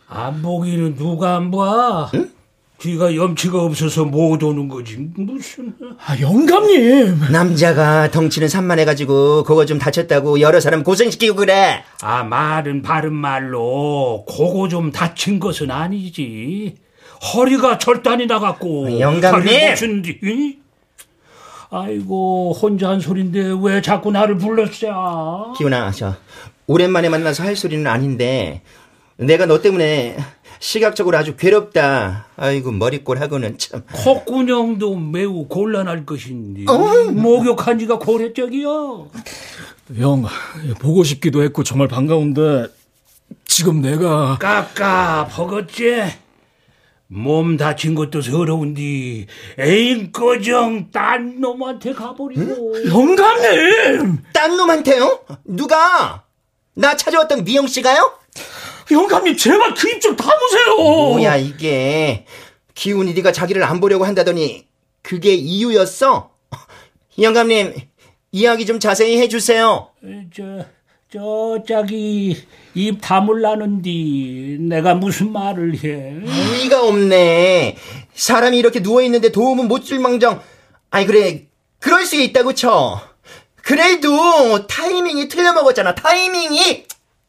안 0.08 0.42
보기는 0.42 0.96
누가 0.96 1.36
안 1.36 1.52
봐? 1.52 2.10
응? 2.14 2.32
귀가 2.80 3.16
염치가 3.16 3.64
없어서 3.64 4.06
못 4.06 4.42
오는 4.44 4.68
거지. 4.68 4.98
무슨. 5.16 5.74
아, 6.06 6.20
영감님! 6.20 7.32
남자가 7.32 8.12
덩치는 8.12 8.48
산만해가지고 8.48 9.44
그거 9.44 9.66
좀 9.66 9.80
다쳤다고 9.80 10.40
여러 10.42 10.60
사람 10.60 10.84
고생시키고 10.84 11.36
그래. 11.38 11.84
아, 12.04 12.24
말은 12.24 12.84
바른 12.84 13.14
말로 13.14 14.24
그거 14.28 14.68
좀 14.70 14.92
다친 14.92 15.40
것은 15.40 15.72
아니지. 15.72 16.76
허리가 17.34 17.80
절단이 17.80 18.28
나갔고. 18.28 19.00
영감님! 19.00 19.76
이? 20.24 20.58
아이고, 21.70 22.54
혼자 22.54 22.90
한 22.90 23.00
소린데 23.00 23.56
왜 23.62 23.82
자꾸 23.82 24.12
나를 24.12 24.38
불렀어? 24.38 25.54
기훈아, 25.58 25.92
저, 25.92 26.16
오랜만에 26.68 27.10
만나서 27.10 27.44
할 27.44 27.56
소리는 27.58 27.86
아닌데, 27.88 28.62
내가 29.18 29.46
너 29.46 29.62
때문에 29.62 30.18
시각적으로 30.60 31.18
아주 31.18 31.36
괴롭다. 31.36 32.28
아이고, 32.36 32.72
머리꼴하고는 32.72 33.58
참. 33.58 33.84
콧구녕도 33.92 34.96
매우 34.96 35.48
곤란할 35.48 36.06
것인데. 36.06 36.66
어? 36.72 37.12
목욕한 37.12 37.80
지가 37.80 38.00
고래적이요. 38.00 39.10
형, 39.98 40.26
보고 40.80 41.04
싶기도 41.04 41.44
했고 41.44 41.64
정말 41.64 41.88
반가운데, 41.88 42.68
지금 43.46 43.82
내가. 43.82 44.38
까까, 44.40 45.28
버겁지? 45.32 46.04
몸 47.10 47.56
다친 47.56 47.96
것도 47.96 48.22
서러운디 48.22 49.28
애인 49.58 50.12
꺼정 50.12 50.92
딴 50.92 51.40
놈한테 51.40 51.94
가버리고 51.94 52.86
영감님! 52.86 54.24
딴 54.34 54.58
놈한테요? 54.58 55.22
누가? 55.46 56.26
나 56.74 56.98
찾아왔던 56.98 57.46
미영 57.46 57.68
씨가요? 57.68 58.12
영감님, 58.92 59.36
제발 59.38 59.74
그 59.74 59.90
입 59.90 60.00
좀 60.02 60.16
담으세요! 60.16 60.76
뭐야, 60.78 61.36
이게. 61.38 62.26
기훈이 62.74 63.14
네가 63.14 63.32
자기를 63.32 63.64
안 63.64 63.80
보려고 63.80 64.06
한다더니, 64.06 64.68
그게 65.02 65.34
이유였어? 65.34 66.32
영감님, 67.20 67.74
이야기 68.32 68.66
좀 68.66 68.80
자세히 68.80 69.18
해주세요. 69.20 69.90
저, 70.36 70.66
저, 71.12 71.64
짝이 71.68 72.38
입 72.76 73.00
다물라는디 73.02 74.58
내가 74.62 74.94
무슨 74.96 75.32
말을 75.32 75.76
해? 75.84 76.14
의의가 76.24 76.84
없네. 76.86 77.78
사람이 78.14 78.58
이렇게 78.58 78.82
누워 78.82 79.02
있는데 79.02 79.32
도움은 79.32 79.68
못 79.68 79.84
줄 79.84 80.00
망정. 80.00 80.42
아니, 80.92 81.06
그래. 81.06 81.48
그럴 81.80 82.06
수 82.06 82.16
있다고 82.16 82.54
쳐. 82.54 83.02
그래도 83.64 84.66
타이밍이 84.68 85.28
틀려먹었잖아, 85.28 85.96
타이밍이! 85.96 86.86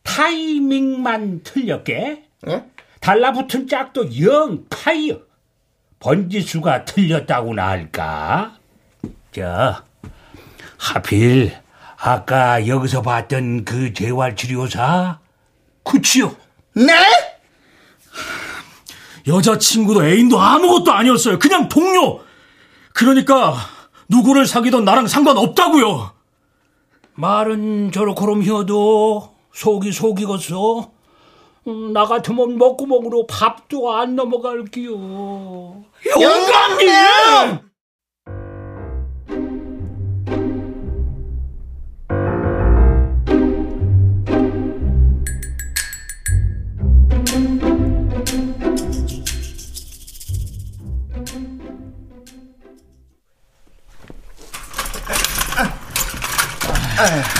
타이밍만 0.09 1.43
틀렸게? 1.45 2.25
응? 2.49 2.71
달라붙은 3.01 3.69
짝도 3.69 4.09
영 4.23 4.65
파이어. 4.71 5.19
번지수가 6.01 6.87
틀렸다고나 6.87 7.69
할까? 7.69 8.57
저, 9.33 9.83
하필 10.79 11.53
아까 11.99 12.67
여기서 12.67 13.03
봤던 13.03 13.65
그 13.65 13.93
재활치료사? 13.93 15.19
그치요? 15.85 16.35
네? 16.75 16.95
여자친구도 19.27 20.07
애인도 20.07 20.41
아무것도 20.41 20.91
아니었어요. 20.91 21.39
그냥 21.39 21.69
동료! 21.69 22.21
그러니까, 22.95 23.57
누구를 24.09 24.47
사귀던 24.47 24.85
나랑 24.85 25.07
상관없다고요 25.07 26.13
말은 27.15 27.93
저렇게럼 27.93 28.43
히어도 28.43 29.38
속이 29.59 29.91
속이겠어. 29.91 30.93
음, 31.67 31.93
나 31.93 32.05
같으면 32.07 32.57
먹구멍으로 32.59 33.27
밥도 33.27 33.93
안 33.93 34.15
넘어갈게요. 34.15 34.93
영감님! 36.21 37.69
아, 57.01 57.38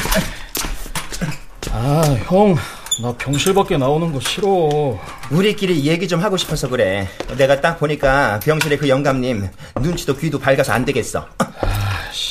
형, 2.29 2.55
나 3.03 3.13
병실 3.17 3.55
밖에 3.55 3.79
나오는 3.79 4.13
거 4.13 4.21
싫어. 4.21 4.99
우리끼리 5.31 5.85
얘기 5.87 6.07
좀 6.07 6.21
하고 6.23 6.37
싶어서 6.37 6.69
그래. 6.69 7.09
내가 7.39 7.61
딱 7.61 7.79
보니까 7.79 8.39
병실에 8.43 8.77
그 8.77 8.89
영감님 8.89 9.49
눈치도 9.81 10.17
귀도 10.17 10.39
밝아서 10.39 10.73
안 10.73 10.85
되겠어. 10.85 11.27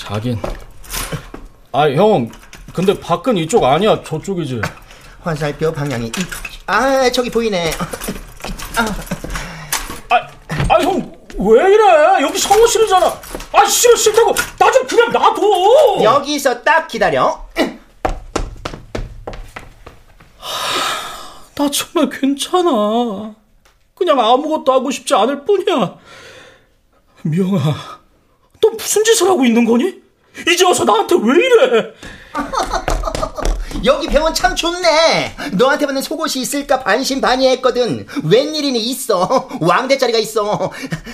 하긴. 0.06 0.40
아, 1.72 1.90
형, 1.90 2.30
근데 2.74 3.00
밖은 3.00 3.38
이쪽 3.38 3.64
아니야, 3.64 4.02
저쪽이지. 4.04 4.62
화살표 5.24 5.72
방향이 5.74 6.08
이, 6.08 6.12
아 6.68 7.10
저기 7.12 7.30
보이네. 7.30 7.72
아, 8.78 10.16
아, 10.70 10.80
형, 10.80 11.12
왜 11.40 11.74
이래? 11.74 12.22
여기 12.22 12.38
성호실이잖아. 12.38 13.20
아, 13.52 13.66
싫어, 13.66 13.96
싫다고. 13.96 14.36
나 14.60 14.72
좀 14.72 14.86
그냥 14.86 15.12
놔둬. 15.12 16.04
여기서 16.04 16.62
딱 16.62 16.88
기다려. 16.88 17.48
나 21.58 21.70
정말 21.72 22.10
괜찮아. 22.10 23.34
그냥 23.96 24.20
아무것도 24.20 24.72
하고 24.72 24.92
싶지 24.92 25.16
않을 25.16 25.44
뿐이야. 25.44 25.98
미영아, 27.24 27.60
너 28.62 28.70
무슨 28.70 29.04
짓을 29.04 29.28
하고 29.28 29.44
있는 29.44 29.66
거니? 29.66 30.02
이제 30.48 30.64
와서 30.64 30.86
나한테 30.86 31.16
왜 31.16 31.36
이래? 31.36 31.94
여기 33.88 34.08
병원 34.08 34.34
참 34.34 34.54
좋네. 34.54 35.36
너한테 35.54 35.86
받는 35.86 36.02
속옷이 36.02 36.42
있을까 36.42 36.84
반신반의했거든. 36.84 38.06
웬일이니 38.26 38.78
있어. 38.80 39.48
왕대짜리가 39.62 40.20
있어. 40.20 40.72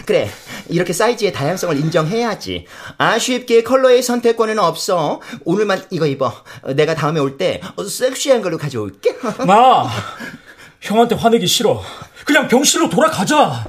그래. 0.08 0.28
이렇게 0.70 0.92
사이즈의 0.92 1.32
다양성을 1.34 1.78
인정해야지. 1.78 2.66
아쉽게 2.98 3.62
컬러의 3.62 4.02
선택권은 4.02 4.58
없어. 4.58 5.22
오늘만 5.46 5.86
이거 5.92 6.08
입어. 6.08 6.34
내가 6.76 6.96
다음에 6.96 7.20
올 7.20 7.38
때 7.38 7.62
섹시한 7.88 8.42
걸로 8.42 8.58
가져올게. 8.58 9.18
나 9.46 9.88
형한테 10.82 11.14
화내기 11.16 11.46
싫어. 11.46 11.80
그냥 12.26 12.48
병실로 12.48 12.90
돌아가자. 12.90 13.66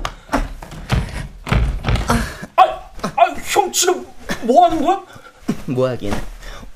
아, 2.56 2.62
아, 3.02 3.24
형 3.52 3.70
지금 3.70 4.06
뭐 4.42 4.64
하는 4.64 4.82
거야? 4.82 5.02
뭐 5.66 5.88
하긴. 5.90 6.14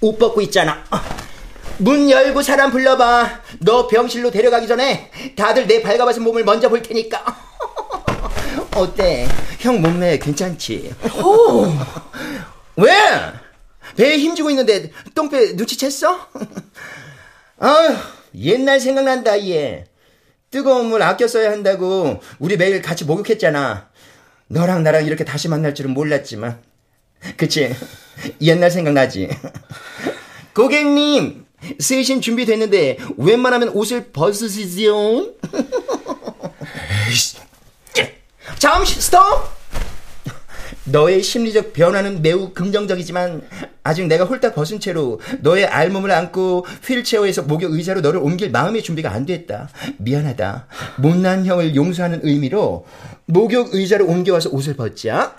옷 0.03 0.19
벗고 0.19 0.43
있잖아. 0.43 0.85
문 1.79 2.11
열고 2.11 2.43
사람 2.43 2.71
불러봐. 2.71 3.43
너 3.61 3.87
병실로 3.87 4.31
데려가기 4.31 4.67
전에 4.67 5.11
다들 5.37 5.67
내 5.67 5.81
밝아봐서 5.83 6.21
몸을 6.21 6.45
먼저 6.45 6.69
볼 6.69 6.83
테니까. 6.83 7.25
어때? 8.75 9.27
형 9.61 9.81
몸매 9.81 10.19
괜찮지? 10.19 10.95
왜? 12.77 12.93
배에 13.97 14.19
힘주고 14.19 14.51
있는데 14.51 14.91
똥배 15.15 15.57
눈치챘어? 15.57 16.19
아휴, 17.59 17.97
옛날 18.37 18.79
생각난다, 18.79 19.49
얘. 19.49 19.85
뜨거운 20.51 20.87
물 20.87 21.03
아껴 21.03 21.27
써야 21.27 21.51
한다고 21.51 22.21
우리 22.39 22.57
매일 22.57 22.81
같이 22.83 23.05
목욕했잖아. 23.05 23.89
너랑 24.49 24.83
나랑 24.83 25.05
이렇게 25.07 25.25
다시 25.25 25.49
만날 25.49 25.75
줄은 25.75 25.93
몰랐지만. 25.93 26.61
그치? 27.37 27.75
옛날 28.41 28.71
생각나지? 28.71 29.29
고객님, 30.55 31.47
세신 31.79 32.21
준비됐는데 32.21 32.99
웬만하면 33.17 33.71
옷을 33.71 34.11
벗으시지요? 34.13 35.35
잠시 38.59 39.01
스톱! 39.01 39.23
너의 40.85 41.23
심리적 41.23 41.73
변화는 41.73 42.23
매우 42.23 42.53
긍정적이지만 42.55 43.43
아직 43.85 44.07
내가 44.07 44.25
홀딱 44.25 44.55
벗은 44.55 44.81
채로 44.81 45.21
너의 45.41 45.67
알몸을 45.67 46.11
안고 46.11 46.67
휠체어에서 46.87 47.43
목욕 47.43 47.73
의자로 47.73 48.01
너를 48.01 48.21
옮길 48.21 48.51
마음의 48.51 48.83
준비가 48.83 49.13
안 49.13 49.27
됐다. 49.27 49.69
미안하다. 49.99 50.67
못난 50.97 51.45
형을 51.47 51.75
용서하는 51.75 52.21
의미로 52.23 52.87
목욕 53.27 53.75
의자로 53.75 54.07
옮겨와서 54.07 54.51
옷을 54.51 54.75
벗자. 54.75 55.37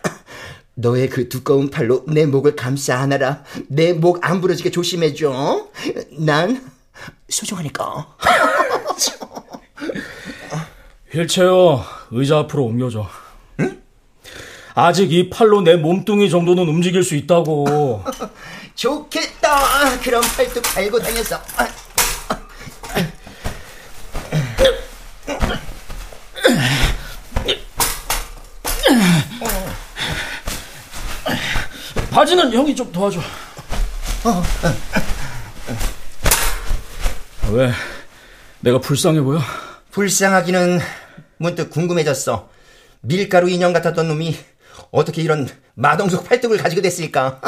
너의 0.81 1.09
그 1.09 1.29
두꺼운 1.29 1.69
팔로 1.69 2.03
내 2.07 2.25
목을 2.25 2.55
감싸 2.55 2.97
안아라. 2.99 3.43
내 3.67 3.93
목 3.93 4.19
안 4.21 4.41
부러지게 4.41 4.71
조심해줘. 4.71 5.67
난 6.19 6.69
소중하니까. 7.29 8.07
휠체어 11.11 11.83
의자 12.11 12.39
앞으로 12.39 12.65
옮겨줘. 12.65 13.07
아직 14.75 15.11
이 15.11 15.29
팔로 15.29 15.61
내 15.61 15.75
몸뚱이 15.75 16.29
정도는 16.29 16.67
움직일 16.67 17.03
수 17.03 17.15
있다고. 17.15 18.03
좋겠다. 18.75 19.99
그럼 20.01 20.21
팔뚝 20.37 20.63
갈고 20.63 20.99
다녀서. 20.99 21.37
바지는 32.19 32.51
형이 32.51 32.75
좀 32.75 32.91
도와줘. 32.91 33.17
어. 33.17 34.43
왜? 37.53 37.71
내가 38.59 38.77
불쌍해 38.77 39.21
보여? 39.21 39.39
불쌍하기는 39.91 40.79
문득 41.37 41.69
궁금해졌어. 41.69 42.49
밀가루 42.99 43.49
인형 43.49 43.71
같았던 43.71 44.09
놈이 44.09 44.35
어떻게 44.91 45.21
이런 45.21 45.47
마동석 45.75 46.27
팔뚝을 46.27 46.57
가지게 46.57 46.81
됐을까? 46.81 47.39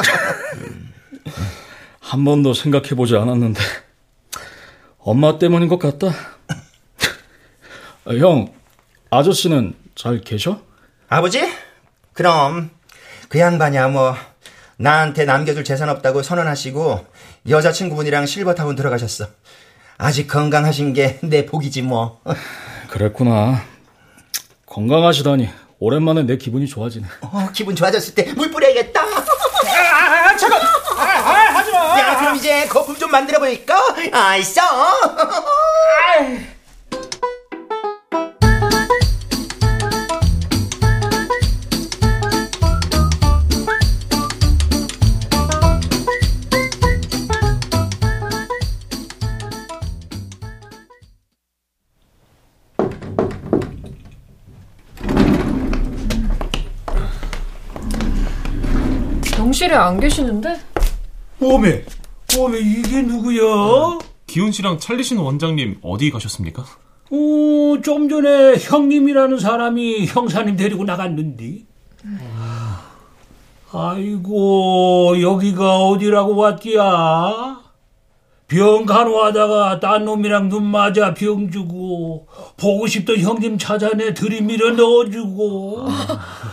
한 2.00 2.24
번도 2.24 2.54
생각해보지 2.54 3.14
않았는데 3.14 3.60
엄마 5.00 5.38
때문인 5.38 5.68
것 5.68 5.78
같다. 5.78 6.14
형, 8.06 8.54
아저씨는 9.10 9.74
잘 9.94 10.22
계셔? 10.22 10.62
아버지? 11.10 11.42
그럼 12.14 12.70
그 13.28 13.38
양반이야 13.38 13.88
뭐 13.88 14.16
나한테 14.86 15.24
남겨줄 15.24 15.62
재산 15.62 15.88
없다고 15.88 16.22
선언하시고 16.24 17.06
여자친구분이랑 17.48 18.26
실버타운 18.26 18.74
들어가셨어. 18.74 19.26
아직 19.96 20.26
건강하신 20.26 20.92
게 20.92 21.20
내 21.22 21.46
복이지 21.46 21.82
뭐. 21.82 22.20
그랬구나. 22.90 23.62
건강하시다니 24.66 25.48
오랜만에 25.78 26.24
내 26.24 26.36
기분이 26.36 26.66
좋아지네. 26.66 27.06
어, 27.20 27.48
기분 27.52 27.76
좋아졌을 27.76 28.14
때 28.14 28.32
물 28.34 28.50
뿌려야겠다. 28.50 29.00
아, 29.02 30.36
잠깐! 30.36 30.60
아, 30.60 31.02
아, 31.02 31.54
하지 31.58 31.70
마! 31.70 31.98
야, 32.00 32.18
그럼 32.18 32.36
이제 32.36 32.66
거품 32.66 32.96
좀 32.96 33.10
만들어 33.10 33.38
볼까? 33.38 33.76
아이써. 34.12 34.60
병실에 59.62 59.74
안 59.76 60.00
계시는데? 60.00 60.58
오메, 61.40 61.84
오메, 62.36 62.58
이게 62.58 63.02
누구야? 63.02 63.98
기훈 64.26 64.50
씨랑 64.50 64.78
찰리 64.78 65.04
씨는 65.04 65.22
원장님 65.22 65.78
어디 65.82 66.10
가셨습니까? 66.10 66.62
어, 66.62 67.80
좀 67.84 68.08
전에 68.08 68.56
형님이라는 68.58 69.38
사람이 69.38 70.06
형사님 70.06 70.56
데리고 70.56 70.84
나갔는데. 70.84 71.60
아이고, 73.72 75.20
여기가 75.20 75.86
어디라고 75.86 76.36
왔디야? 76.36 77.60
병 78.48 78.84
간호하다가 78.84 79.80
딴 79.80 80.04
놈이랑 80.04 80.48
눈 80.48 80.64
맞아 80.64 81.14
병 81.14 81.50
주고, 81.50 82.26
보고 82.56 82.86
싶던 82.88 83.18
형님 83.18 83.58
찾아내 83.58 84.12
들이밀어 84.12 84.72
넣어주고, 84.72 85.86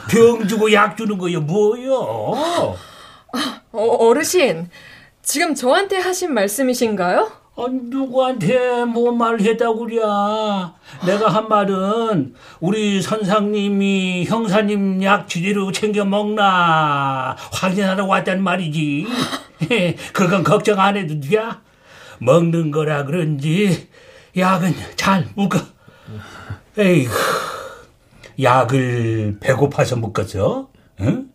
병 0.10 0.48
주고 0.48 0.72
약 0.74 0.96
주는 0.96 1.18
거야, 1.18 1.40
뭐여? 1.40 2.78
어, 3.72 3.82
어르신, 3.82 4.70
지금 5.22 5.54
저한테 5.56 5.98
하신 5.98 6.34
말씀이신가요? 6.34 7.32
아, 7.56 7.66
누구한테 7.70 8.86
뭐 8.86 9.12
말했다고 9.12 9.80
그래. 9.80 9.98
내가 11.06 11.28
한 11.28 11.50
말은 11.50 12.34
우리 12.62 13.02
선상님이 13.02 14.26
형사님 14.26 15.04
약 15.04 15.28
제대로 15.28 15.72
챙겨 15.72 16.06
먹나 16.06 17.36
확인하러 17.52 18.06
왔단 18.06 18.42
말이지. 18.42 19.06
그건 20.14 20.44
걱정 20.44 20.80
안 20.80 20.96
해도 20.96 21.20
돼. 21.20 21.38
먹는 22.20 22.72
거라 22.72 23.04
그런지 23.04 23.90
약은 24.38 24.74
잘 24.96 25.28
먹어. 25.36 25.60
에이구, 26.78 27.12
약을 28.42 29.38
배고파서 29.42 29.98
먹겠어? 29.98 30.70
응? 31.02 31.28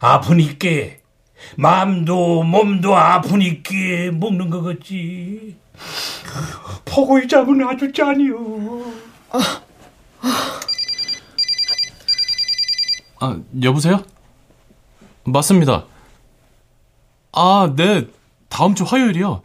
아프니까 0.00 0.68
마음도 1.56 2.42
몸도 2.42 2.96
아프니까 2.96 3.72
먹는 4.12 4.50
거겠지. 4.50 5.56
포고이 6.84 7.28
잡은 7.28 7.66
아주 7.66 7.92
짠이요. 7.92 8.84
아, 13.20 13.40
여보세요? 13.62 14.02
맞습니다. 15.24 15.84
아, 17.32 17.72
네. 17.76 18.06
다음 18.48 18.74
주 18.74 18.84
화요일이요. 18.84 19.42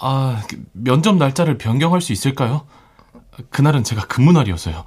아, 0.00 0.42
그 0.48 0.64
면접 0.72 1.16
날짜를 1.16 1.58
변경할 1.58 2.00
수 2.00 2.12
있을까요? 2.12 2.66
그날은 3.50 3.84
제가 3.84 4.06
근무 4.06 4.32
날이어서요. 4.32 4.84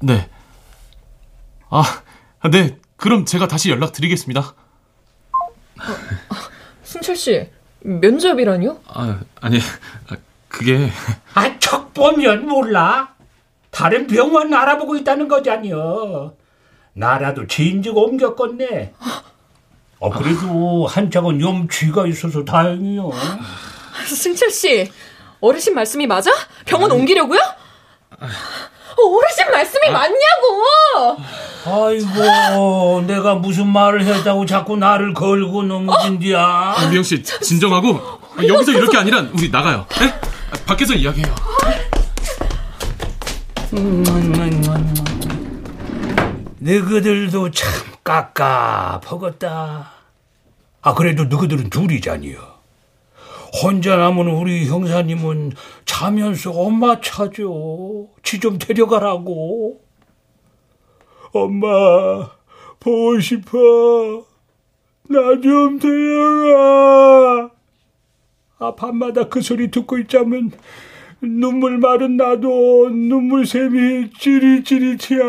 네. 0.00 0.28
아, 1.70 1.82
네. 2.50 2.78
그럼 2.96 3.24
제가 3.24 3.48
다시 3.48 3.70
연락드리겠습니다. 3.70 4.54
순철 6.82 7.16
씨, 7.16 7.50
면접이라뇨? 7.80 8.80
아, 8.86 9.20
아니, 9.40 9.58
아, 10.08 10.16
그게 10.48 10.90
아, 11.34 11.58
척 11.58 11.92
보면 11.94 12.46
몰라. 12.46 13.14
다른 13.70 14.06
병원 14.06 14.52
알아보고 14.52 14.96
있다는 14.96 15.28
거잖여. 15.28 16.34
나라도 16.94 17.46
진즉 17.46 17.96
옮겼겠네. 17.96 18.94
어, 20.00 20.10
그래도 20.10 20.86
한짝은 20.86 21.40
염치가 21.40 22.06
있어서 22.06 22.44
다행이요. 22.44 23.10
승철 24.06 24.50
씨, 24.50 24.90
어르신 25.40 25.74
말씀이 25.74 26.06
맞아? 26.06 26.30
병원 26.64 26.90
옮기려고요? 26.92 27.40
어르신 29.02 29.50
말씀이 29.50 29.90
맞냐고! 29.90 31.18
아이고, 31.64 33.02
내가 33.06 33.34
무슨 33.34 33.66
말을 33.68 34.04
했다고 34.04 34.46
자꾸 34.46 34.76
나를 34.76 35.12
걸고 35.14 35.62
넘어진디야. 35.64 36.88
미영 36.90 37.02
씨 37.02 37.22
진정하고 37.22 38.00
여기서 38.46 38.72
이럴 38.72 38.88
게 38.88 38.96
아니라 38.98 39.24
우리 39.32 39.50
나가요. 39.50 39.86
네? 40.00 40.06
아, 40.08 40.56
밖에서 40.66 40.94
이야기해요. 40.94 41.34
너희들도 46.60 47.50
참 47.50 47.70
깝깝하겠다. 48.04 49.90
아, 50.82 50.94
그래도 50.94 51.24
너희들은 51.24 51.70
둘이잖여. 51.70 52.57
혼자 53.62 53.96
남은 53.96 54.28
우리 54.28 54.66
형사님은 54.66 55.52
자면서 55.84 56.50
엄마 56.52 57.00
찾죠. 57.00 58.08
지 58.22 58.38
좀 58.40 58.58
데려가라고. 58.58 59.80
엄마, 61.32 61.66
보고 62.80 63.18
싶어. 63.20 63.58
나 65.08 65.18
좀 65.42 65.78
데려가. 65.78 67.50
아, 68.60 68.74
밤마다 68.74 69.28
그 69.28 69.40
소리 69.40 69.70
듣고 69.70 69.98
있자면 69.98 70.50
눈물 71.20 71.78
마른 71.78 72.16
나도 72.16 72.90
눈물샘이 72.90 74.10
찌릿찌릿이야. 74.18 75.24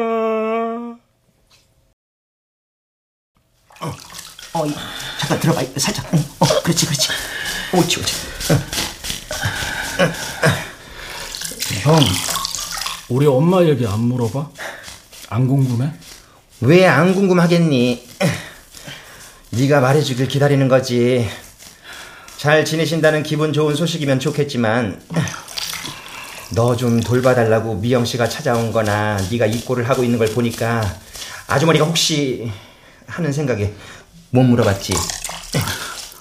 어, 4.51 4.65
이, 4.65 4.71
잠깐 5.19 5.39
들어봐. 5.39 5.61
살짝. 5.77 6.05
응, 6.13 6.19
어, 6.39 6.45
그렇지, 6.63 6.85
그렇지. 6.85 7.07
옳지, 7.73 7.99
옳지. 7.99 8.13
형, 11.81 11.99
우리 13.09 13.25
엄마 13.27 13.63
얘기 13.63 13.85
안 13.85 13.99
물어봐? 14.01 14.49
안 15.29 15.47
궁금해? 15.47 15.91
왜 16.61 16.85
안 16.85 17.13
궁금하겠니? 17.13 18.07
네가 19.51 19.79
말해주길 19.79 20.27
기다리는 20.27 20.67
거지. 20.67 21.29
잘 22.37 22.65
지내신다는 22.65 23.23
기분 23.23 23.53
좋은 23.53 23.75
소식이면 23.75 24.19
좋겠지만 24.19 25.01
너 26.51 26.75
좀 26.75 26.99
돌봐달라고 26.99 27.75
미영 27.75 28.05
씨가 28.05 28.27
찾아온 28.29 28.71
거나 28.71 29.17
네가 29.29 29.45
입고를 29.45 29.87
하고 29.87 30.03
있는 30.03 30.17
걸 30.17 30.29
보니까 30.33 30.81
아주머니가 31.47 31.85
혹시 31.85 32.51
하는 33.07 33.31
생각에 33.31 33.73
못 34.31 34.43
물어봤지. 34.43 34.93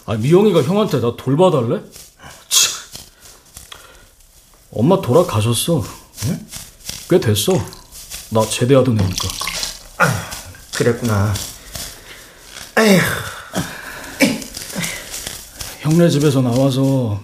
아, 0.09 0.15
미영이가 0.15 0.63
형한테 0.63 1.03
나 1.03 1.15
돌봐달래? 1.17 1.83
치. 2.49 2.69
엄마 4.73 5.03
돌아가셨어. 5.03 5.85
응? 6.25 6.47
꽤 7.11 7.21
됐어. 7.21 7.53
나 8.31 8.41
제대하던 8.41 8.99
애니까. 8.99 9.29
그랬구나. 10.75 11.35
에휴, 12.79 13.01
형네 15.81 16.09
집에서 16.09 16.41
나와서 16.41 17.21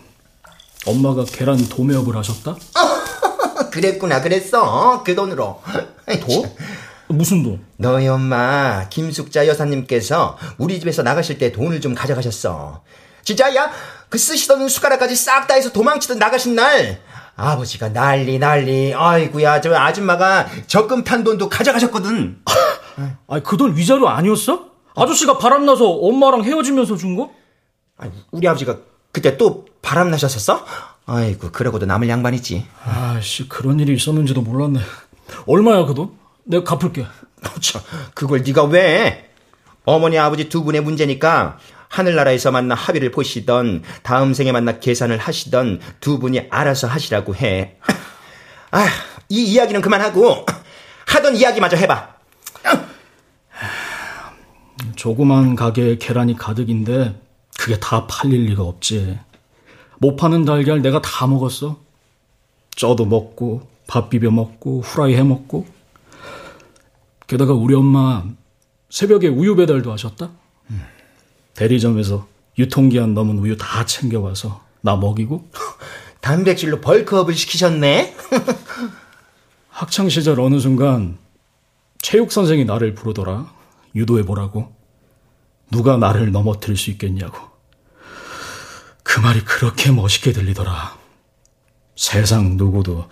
엄마가 0.85 1.25
계란 1.25 1.67
도매업을 1.67 2.15
하셨다? 2.19 2.55
그랬구나, 3.73 4.21
그랬어. 4.21 5.03
그 5.03 5.15
돈으로. 5.15 5.63
도? 6.21 6.57
무슨 7.09 7.43
돈? 7.43 7.65
너희 7.77 8.09
엄마 8.09 8.89
김숙자 8.89 9.47
여사님께서 9.47 10.39
우리 10.59 10.79
집에서 10.81 11.03
나가실 11.03 11.39
때 11.39 11.53
돈을 11.53 11.81
좀 11.81 11.95
가져가셨어. 11.95 12.83
진짜 13.23 13.55
야, 13.55 13.71
그 14.09 14.19
쓰시던 14.19 14.69
숟가락까지 14.69 15.15
싹 15.17 15.47
다 15.47 15.55
해서 15.55 15.73
도망치던 15.73 16.19
나가신 16.19 16.55
날 16.55 17.01
아버지가 17.37 17.93
난리 17.93 18.39
난리. 18.39 18.95
아이구야, 18.95 19.61
저 19.61 19.75
아줌마가 19.75 20.47
적금 20.67 21.05
탄 21.05 21.25
돈도 21.25 21.49
가져가셨거든. 21.49 22.43
아니 23.29 23.43
그돈 23.43 23.77
위자료 23.77 24.09
아니었어? 24.09 24.67
아저씨가 24.95 25.39
바람나서 25.39 25.85
엄마랑 25.89 26.45
헤어지면서 26.45 26.97
준 26.97 27.17
거? 27.17 27.31
아니, 27.97 28.13
우리 28.31 28.47
아버지가 28.47 28.79
그때 29.13 29.37
또 29.37 29.67
바람 29.83 30.11
나셨었어? 30.11 30.65
아이고, 31.07 31.51
그러고도 31.51 31.87
남을 31.87 32.09
양반이지. 32.09 32.67
아씨 32.85 33.49
그런 33.49 33.79
일이 33.81 33.95
있었는지도 33.95 34.41
몰랐네. 34.43 34.81
얼마야 35.47 35.85
그 35.87 35.95
돈? 35.95 36.13
내가 36.45 36.65
갚을게. 36.65 37.07
참, 37.61 37.83
그걸 38.15 38.43
네가 38.43 38.65
왜? 38.65 39.31
어머니 39.85 40.19
아버지 40.19 40.49
두 40.49 40.65
분의 40.65 40.83
문제니까 40.83 41.59
하늘나라에서 41.89 42.51
만나 42.51 42.75
합의를 42.75 43.11
보시던 43.11 43.83
다음 44.03 44.35
생에 44.35 44.51
만나 44.51 44.79
계산을 44.79 45.19
하시던 45.19 45.81
두 46.01 46.19
분이 46.19 46.49
알아서 46.51 46.87
하시라고 46.87 47.35
해. 47.37 47.77
아, 48.71 48.87
이 49.29 49.45
이야기는 49.45 49.81
그만하고 49.81 50.45
하던 51.07 51.37
이야기마저 51.37 51.77
해봐. 51.77 52.15
조그만 54.97 55.55
가게에 55.55 55.99
계란이 55.99 56.37
가득인데 56.37 57.21
그게 57.59 57.79
다 57.79 58.07
팔릴 58.07 58.47
리가 58.47 58.63
없지. 58.63 59.19
못 59.99 60.17
파는 60.17 60.45
달걀 60.45 60.83
내가 60.83 61.01
다 61.01 61.27
먹었어. 61.27 61.81
쪄도 62.75 63.07
먹고 63.07 63.69
밥 63.87 64.11
비벼 64.11 64.31
먹고 64.31 64.81
후라이 64.81 65.15
해 65.15 65.23
먹고. 65.23 65.67
게다가 67.35 67.53
우리 67.53 67.75
엄마 67.75 68.23
새벽에 68.91 69.27
우유 69.27 69.57
배달도 69.57 69.91
하셨다. 69.91 70.31
대리점에서 71.55 72.29
유통기한 72.57 73.13
넘은 73.13 73.39
우유 73.41 73.57
다 73.57 73.85
챙겨와서 73.85 74.63
나 74.83 74.95
먹이고. 74.95 75.51
단백질로 76.21 76.81
벌크업을 76.81 77.35
시키셨네. 77.35 78.17
학창 79.69 80.09
시절 80.09 80.39
어느 80.39 80.61
순간 80.61 81.19
체육 82.01 82.31
선생이 82.31 82.67
나를 82.67 82.95
부르더라. 82.95 83.53
유도해 83.97 84.25
보라고. 84.25 84.73
누가 85.73 85.97
나를 85.97 86.31
넘어뜨릴 86.31 86.77
수 86.77 86.91
있겠냐고. 86.91 87.37
그 89.03 89.19
말이 89.19 89.41
그렇게 89.41 89.91
멋있게 89.91 90.31
들리더라. 90.31 90.97
세상 91.97 92.57
누구도 92.57 93.09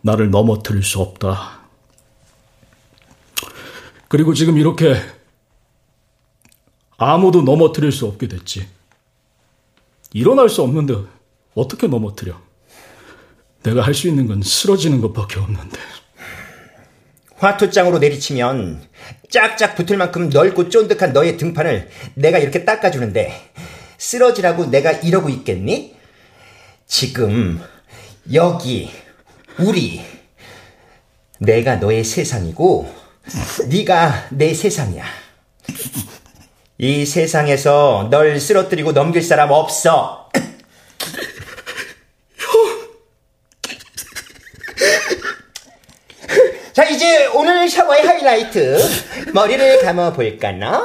나를 0.00 0.30
넘어뜨릴 0.30 0.82
수 0.82 1.00
없다. 1.00 1.63
그리고 4.08 4.34
지금 4.34 4.58
이렇게 4.58 4.96
아무도 6.96 7.42
넘어뜨릴 7.42 7.92
수 7.92 8.06
없게 8.06 8.28
됐지. 8.28 8.68
일어날 10.12 10.48
수 10.48 10.62
없는데 10.62 10.94
어떻게 11.54 11.86
넘어뜨려? 11.86 12.40
내가 13.62 13.82
할 13.82 13.94
수 13.94 14.08
있는 14.08 14.26
건 14.26 14.42
쓰러지는 14.42 15.00
것밖에 15.00 15.40
없는데. 15.40 15.78
화투장으로 17.36 17.98
내리치면 17.98 18.86
짝짝 19.30 19.74
붙을 19.74 19.96
만큼 19.98 20.28
넓고 20.30 20.68
쫀득한 20.68 21.12
너의 21.12 21.36
등판을 21.36 21.90
내가 22.14 22.38
이렇게 22.38 22.64
닦아주는데 22.64 23.52
쓰러지라고 23.98 24.66
내가 24.66 24.92
이러고 24.92 25.28
있겠니? 25.28 25.94
지금 26.86 27.60
여기 28.32 28.90
우리 29.58 30.00
내가 31.40 31.76
너의 31.76 32.04
세상이고 32.04 33.03
네가 33.68 34.26
내 34.30 34.52
세상이야. 34.52 35.04
이 36.78 37.06
세상에서 37.06 38.08
널 38.10 38.38
쓰러뜨리고 38.38 38.92
넘길 38.92 39.22
사람 39.22 39.50
없어. 39.50 40.30
자, 46.72 46.82
이제 46.84 47.26
오늘 47.26 47.68
샤워의 47.68 48.04
하이라이트. 48.04 48.78
머리를 49.32 49.80
감아볼까나? 49.82 50.82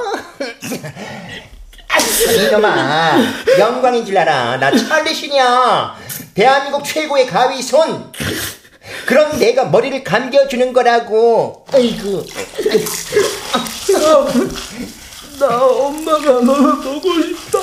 이놈아, 2.47 3.17
영광인 3.57 4.05
줄 4.05 4.17
알아. 4.17 4.57
나 4.57 4.75
찰리 4.75 5.13
신이야. 5.13 5.97
대한민국 6.35 6.85
최고의 6.85 7.25
가위 7.25 7.61
손. 7.61 8.11
그럼 9.05 9.37
내가 9.39 9.65
머리를 9.65 10.03
감겨주는 10.03 10.73
거라고. 10.73 11.65
아이고. 11.71 12.25
나 15.39 15.47
엄마가 15.57 16.31
너무 16.41 16.81
보고 16.81 17.13
싶다. 17.21 17.59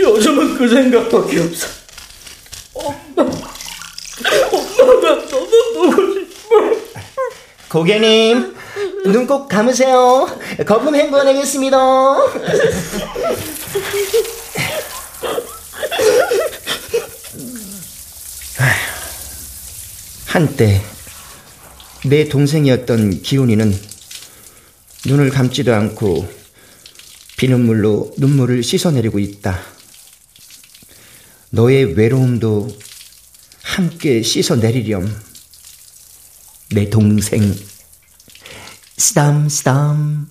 요즘은 0.00 0.56
그 0.58 0.68
생각밖에 0.68 1.40
없어. 1.40 1.66
엄마, 2.74 3.22
엄마가 4.52 5.28
너무 5.28 5.50
보고 5.74 6.14
싶어. 6.14 6.32
고객님, 7.70 8.54
눈 9.06 9.26
꼭 9.26 9.48
감으세요. 9.48 10.28
거품 10.66 10.94
헹궈내겠습니다. 10.94 11.78
한때 20.32 20.80
내 22.06 22.26
동생이었던 22.26 23.20
기훈이는 23.20 23.70
눈을 25.04 25.28
감지도 25.28 25.74
않고 25.74 26.26
비눗물로 27.36 28.14
눈물을 28.16 28.62
씻어내리고 28.62 29.18
있다. 29.18 29.60
너의 31.50 31.92
외로움도 31.92 32.74
함께 33.62 34.22
씻어내리렴. 34.22 35.14
내 36.70 36.88
동생. 36.88 37.54
쓰담, 38.96 39.50
쓰담. 39.50 40.30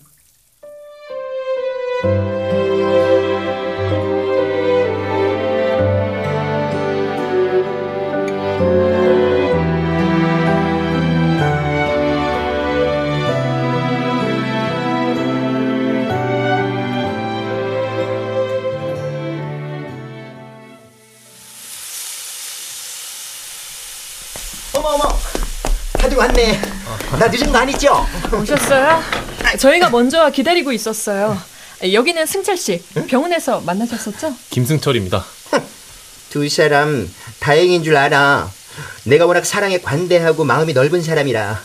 왔네. 26.41 26.60
나 27.19 27.27
늦은 27.27 27.51
거 27.51 27.60
아니죠? 27.60 28.08
오셨어요? 28.34 29.04
저희가 29.60 29.89
먼저 29.89 30.30
기다리고 30.32 30.71
있었어요. 30.71 31.39
여기는 31.93 32.25
승철 32.25 32.58
씨. 32.58 32.84
병원에서 33.08 33.62
만나셨었죠? 33.62 34.36
김승철입니다. 34.49 35.23
두 36.30 36.47
사람 36.49 37.10
다행인 37.39 37.84
줄 37.84 37.95
알아. 37.95 38.49
내가 39.04 39.25
워낙 39.25 39.45
사랑에 39.45 39.80
관대하고 39.80 40.43
마음이 40.43 40.73
넓은 40.73 41.01
사람이라. 41.04 41.62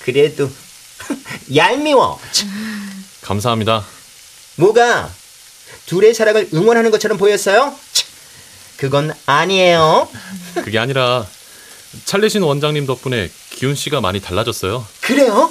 그래도 0.00 0.50
얄미워. 1.54 2.18
감사합니다. 3.22 3.84
뭐가 4.56 5.10
둘의 5.86 6.14
사랑을 6.14 6.48
응원하는 6.54 6.90
것처럼 6.90 7.18
보였어요? 7.18 7.74
참, 7.92 8.06
그건 8.76 9.12
아니에요. 9.26 10.08
그게 10.54 10.78
아니라 10.78 11.26
찰리신 12.04 12.42
원장님 12.42 12.86
덕분에 12.86 13.30
기훈 13.50 13.74
씨가 13.74 14.00
많이 14.00 14.20
달라졌어요. 14.20 14.86
그래요? 15.00 15.50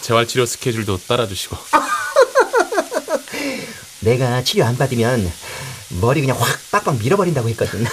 재활 0.00 0.26
치료 0.26 0.46
스케줄도 0.46 0.98
따라주시고. 1.06 1.56
내가 4.00 4.42
치료 4.42 4.64
안 4.64 4.76
받으면 4.78 5.30
머리 6.00 6.22
그냥 6.22 6.36
확 6.40 6.58
빡빡 6.70 6.96
밀어버린다고 6.98 7.48
했거든. 7.50 7.84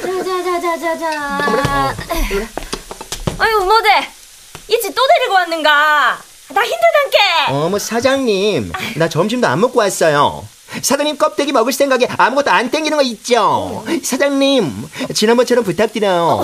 자자자자자자. 0.00 1.94
아유, 3.38 3.58
뭐대? 3.64 4.08
이치 4.68 4.94
또 4.94 5.02
데리고 5.18 5.34
왔는가? 5.34 6.20
나 6.48 6.62
힘들단께. 6.62 7.18
어머 7.48 7.78
사장님, 7.78 8.72
나 8.96 9.08
점심도 9.08 9.48
안 9.48 9.60
먹고 9.60 9.80
왔어요. 9.80 10.46
사장님 10.82 11.16
껍데기 11.16 11.52
먹을 11.52 11.72
생각에 11.72 12.06
아무것도 12.18 12.50
안 12.50 12.70
땡기는 12.70 12.96
거 12.96 13.02
있죠? 13.04 13.84
사장님, 14.02 14.88
지난번처럼 15.14 15.64
부탁드려요. 15.64 16.42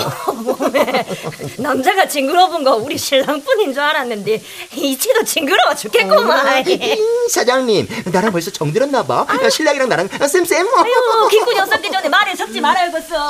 남자가 1.58 2.06
징그러운 2.08 2.64
거 2.64 2.76
우리 2.76 2.96
신랑뿐인 2.96 3.72
줄 3.74 3.82
알았는데 3.82 4.42
이치도 4.74 5.24
징그러워 5.24 5.74
죽겠구만. 5.74 6.64
음, 6.66 7.28
사장님, 7.30 7.88
나랑 8.06 8.32
벌써 8.32 8.50
정들었나 8.50 9.02
봐. 9.04 9.26
신랑이랑 9.50 9.88
나랑 9.88 10.08
쌤쌤. 10.08 10.66
아유, 10.66 11.28
기꾼 11.30 11.54
녀석기 11.54 11.90
전에 11.90 12.08
말을 12.08 12.36
섞지 12.36 12.60
말아야겠어. 12.60 13.28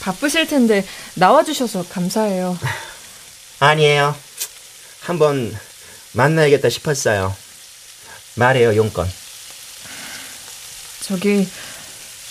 바쁘실 0.00 0.46
텐데 0.46 0.86
나와주셔서 1.14 1.84
감사해요. 1.90 2.56
아니에요. 3.58 4.14
한번 5.02 5.54
만나야겠다 6.12 6.68
싶었어요. 6.70 7.34
말해요, 8.36 8.76
용건. 8.76 9.08
저기 11.00 11.48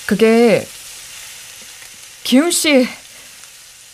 그게 0.05 0.67
기훈 2.23 2.51
씨 2.51 2.87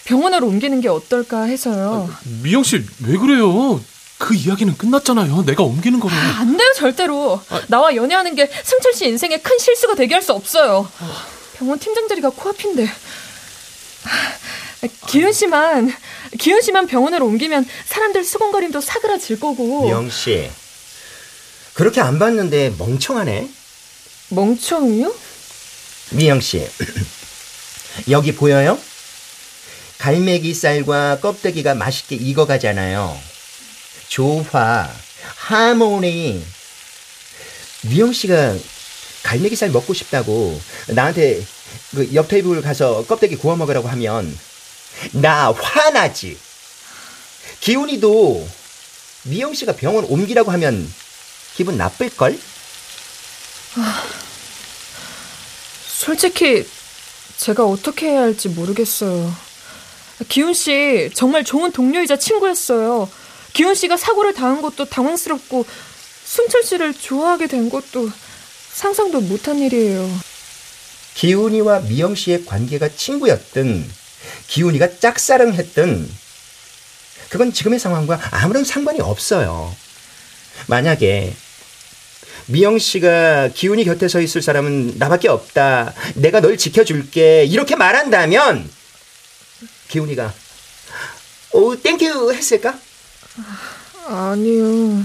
병원으로 0.06 0.47
옮기는 0.47 0.82
게 0.82 0.89
어떨까 0.89 1.43
해서요. 1.43 2.13
미영 2.43 2.63
씨 2.63 2.84
왜 3.06 3.17
그래요? 3.17 3.82
그 4.17 4.36
이야기는 4.36 4.78
끝났잖아요. 4.78 5.43
내가 5.45 5.63
옮기는 5.63 6.00
거를. 6.00 6.15
아, 6.15 6.39
안 6.39 6.58
돼요 6.58 6.67
절대로. 6.76 7.41
나와 7.67 7.95
연애하는 7.95 8.36
게 8.36 8.50
승철 8.63 8.93
씨 8.93 9.06
인생의 9.08 9.41
큰 9.41 9.58
실수가 9.58 9.95
되게 9.95 10.13
할 10.15 10.21
수 10.21 10.34
없어요. 10.34 10.91
병원 11.58 11.80
팀장 11.80 12.08
자리가 12.08 12.30
코앞인데. 12.32 12.86
아, 14.84 14.88
기훈 15.08 15.32
씨만 15.32 15.93
기훈 16.39 16.62
씨만 16.62 16.88
병원으로 16.88 17.26
옮기면 17.28 17.65
사람들 17.86 18.24
수군거림도 18.24 18.82
사그라질 18.82 19.39
거고. 19.39 19.84
미영 19.86 20.10
씨. 20.10 20.50
그렇게 21.73 22.01
안 22.01 22.19
봤는데 22.19 22.73
멍청하네. 22.77 23.49
멍청이요? 24.29 25.13
미영 26.12 26.41
씨. 26.41 26.67
여기 28.10 28.34
보여요? 28.34 28.77
갈매기 29.97 30.53
쌀과 30.53 31.19
껍데기가 31.21 31.75
맛있게 31.75 32.15
익어가잖아요. 32.15 33.17
조화, 34.07 34.89
하모니. 35.36 36.43
미영 37.84 38.12
씨가 38.13 38.55
갈매기 39.23 39.55
쌀 39.55 39.69
먹고 39.69 39.93
싶다고 39.93 40.60
나한테 40.88 41.45
그 41.95 42.10
옆 42.13 42.27
테이블 42.27 42.62
가서 42.62 43.05
껍데기 43.05 43.36
구워 43.36 43.55
먹으라고 43.55 43.88
하면 43.89 44.38
나 45.13 45.51
화나지. 45.51 46.38
기훈이도 47.60 48.47
미영 49.23 49.53
씨가 49.53 49.75
병원 49.75 50.03
옮기라고 50.05 50.51
하면 50.51 50.91
기분 51.55 51.77
나쁠걸? 51.77 52.39
솔직히 55.87 56.67
제가 57.37 57.65
어떻게 57.65 58.07
해야 58.07 58.21
할지 58.21 58.49
모르겠어요. 58.49 59.33
기훈 60.29 60.53
씨 60.53 61.09
정말 61.13 61.43
좋은 61.43 61.71
동료이자 61.71 62.17
친구였어요. 62.17 63.09
기훈 63.53 63.75
씨가 63.75 63.97
사고를 63.97 64.33
당한 64.33 64.61
것도 64.61 64.85
당황스럽고 64.85 65.65
승철 66.25 66.63
씨를 66.63 66.93
좋아하게 66.93 67.47
된 67.47 67.69
것도 67.69 68.09
상상도 68.73 69.21
못한 69.21 69.59
일이에요. 69.59 70.09
기훈이와 71.15 71.81
미영 71.81 72.15
씨의 72.15 72.45
관계가 72.45 72.89
친구였든 72.95 73.91
기훈이가 74.47 74.99
짝사랑했든 74.99 76.09
그건 77.29 77.53
지금의 77.53 77.79
상황과 77.79 78.19
아무런 78.31 78.63
상관이 78.63 79.01
없어요. 79.01 79.75
만약에 80.67 81.33
미영 82.47 82.80
씨가 82.80 83.49
기훈이 83.54 83.84
곁에 83.84 84.08
서 84.08 84.19
있을 84.19 84.41
사람은 84.41 84.97
나밖에 84.97 85.27
없다. 85.27 85.93
내가 86.15 86.41
널 86.41 86.58
지켜줄게. 86.58 87.45
이렇게 87.45 87.75
말한다면 87.75 88.69
기훈이가 89.88 90.34
오 91.54 91.75
thank 91.75 92.12
you 92.12 92.34
했을까? 92.34 92.80
아니요. 94.08 95.04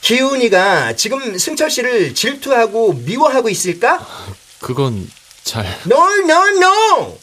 기훈이가 0.00 0.96
지금 0.96 1.36
승철 1.36 1.70
씨를 1.70 2.14
질투하고 2.14 2.94
미워하고 2.94 3.48
있을까? 3.48 4.06
그건 4.60 5.10
잘. 5.44 5.66
No, 5.86 5.96
no, 6.22 6.48
no! 6.56 7.18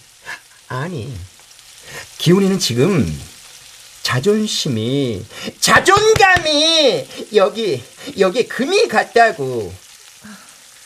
아니, 0.67 1.13
기훈이는 2.17 2.59
지금 2.59 3.05
자존심이, 4.07 5.21
자존감이 5.59 7.05
여기, 7.35 7.83
여기에 8.17 8.45
금이 8.45 8.87
갔다고. 8.87 9.73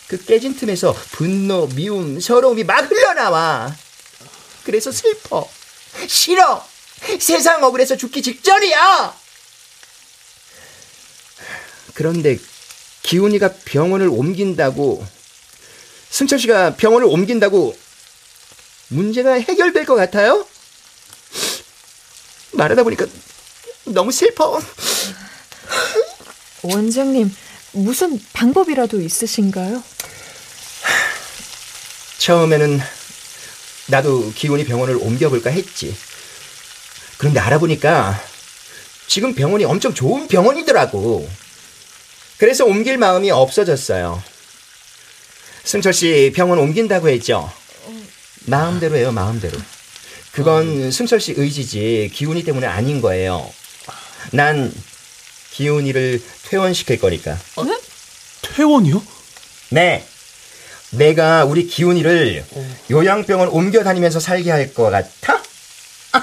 그 0.07 0.25
깨진 0.25 0.55
틈에서 0.55 0.91
분노, 1.11 1.67
미움, 1.67 2.19
서러움이 2.19 2.63
막 2.63 2.89
흘러나와. 2.89 3.75
그래서 4.63 4.91
슬퍼. 4.91 5.47
싫어. 6.07 6.65
세상 7.19 7.63
억울해서 7.63 7.95
죽기 7.95 8.23
직전이야. 8.23 9.15
그런데 11.93 12.39
기훈이가 13.03 13.53
병원을 13.65 14.07
옮긴다고 14.07 15.05
승철 16.09 16.39
씨가 16.39 16.75
병원을 16.75 17.05
옮긴다고 17.07 17.77
문제가 18.87 19.33
해결될 19.33 19.85
것 19.85 19.93
같아요? 19.93 20.47
말하다 22.53 22.83
보니까 22.83 23.05
너무 23.85 24.11
슬퍼. 24.11 24.59
원장님, 26.63 27.33
무슨 27.71 28.21
방법이라도 28.33 29.01
있으신가요? 29.01 29.83
처음에는 32.19 32.79
나도 33.87 34.31
기훈이 34.33 34.63
병원을 34.65 34.97
옮겨볼까 34.97 35.49
했지. 35.49 35.95
그런데 37.17 37.39
알아보니까 37.39 38.21
지금 39.07 39.33
병원이 39.33 39.65
엄청 39.65 39.93
좋은 39.93 40.27
병원이더라고. 40.27 41.29
그래서 42.37 42.65
옮길 42.65 42.97
마음이 42.97 43.31
없어졌어요. 43.31 44.23
승철 45.63 45.93
씨 45.93 46.31
병원 46.35 46.59
옮긴다고 46.59 47.09
했죠? 47.09 47.51
마음대로 48.45 48.95
해요, 48.95 49.11
마음대로. 49.11 49.57
그건 50.31 50.91
승철 50.91 51.19
씨 51.19 51.33
의지지 51.35 52.11
기훈이 52.13 52.43
때문에 52.43 52.67
아닌 52.67 53.01
거예요. 53.01 53.51
난 54.31 54.71
기훈이를 55.51 56.21
퇴원시킬 56.49 56.99
거니까. 56.99 57.37
퇴원이요? 58.41 59.01
네. 59.69 60.05
내가 60.91 61.45
우리 61.45 61.67
기훈이를 61.67 62.45
요양병원 62.89 63.49
옮겨 63.49 63.83
다니면서 63.83 64.19
살게 64.19 64.51
할 64.51 64.73
것 64.73 64.89
같아? 64.89 65.41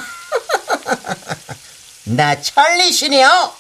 나 2.05 2.40
찰리 2.40 2.92
신이요. 2.92 3.53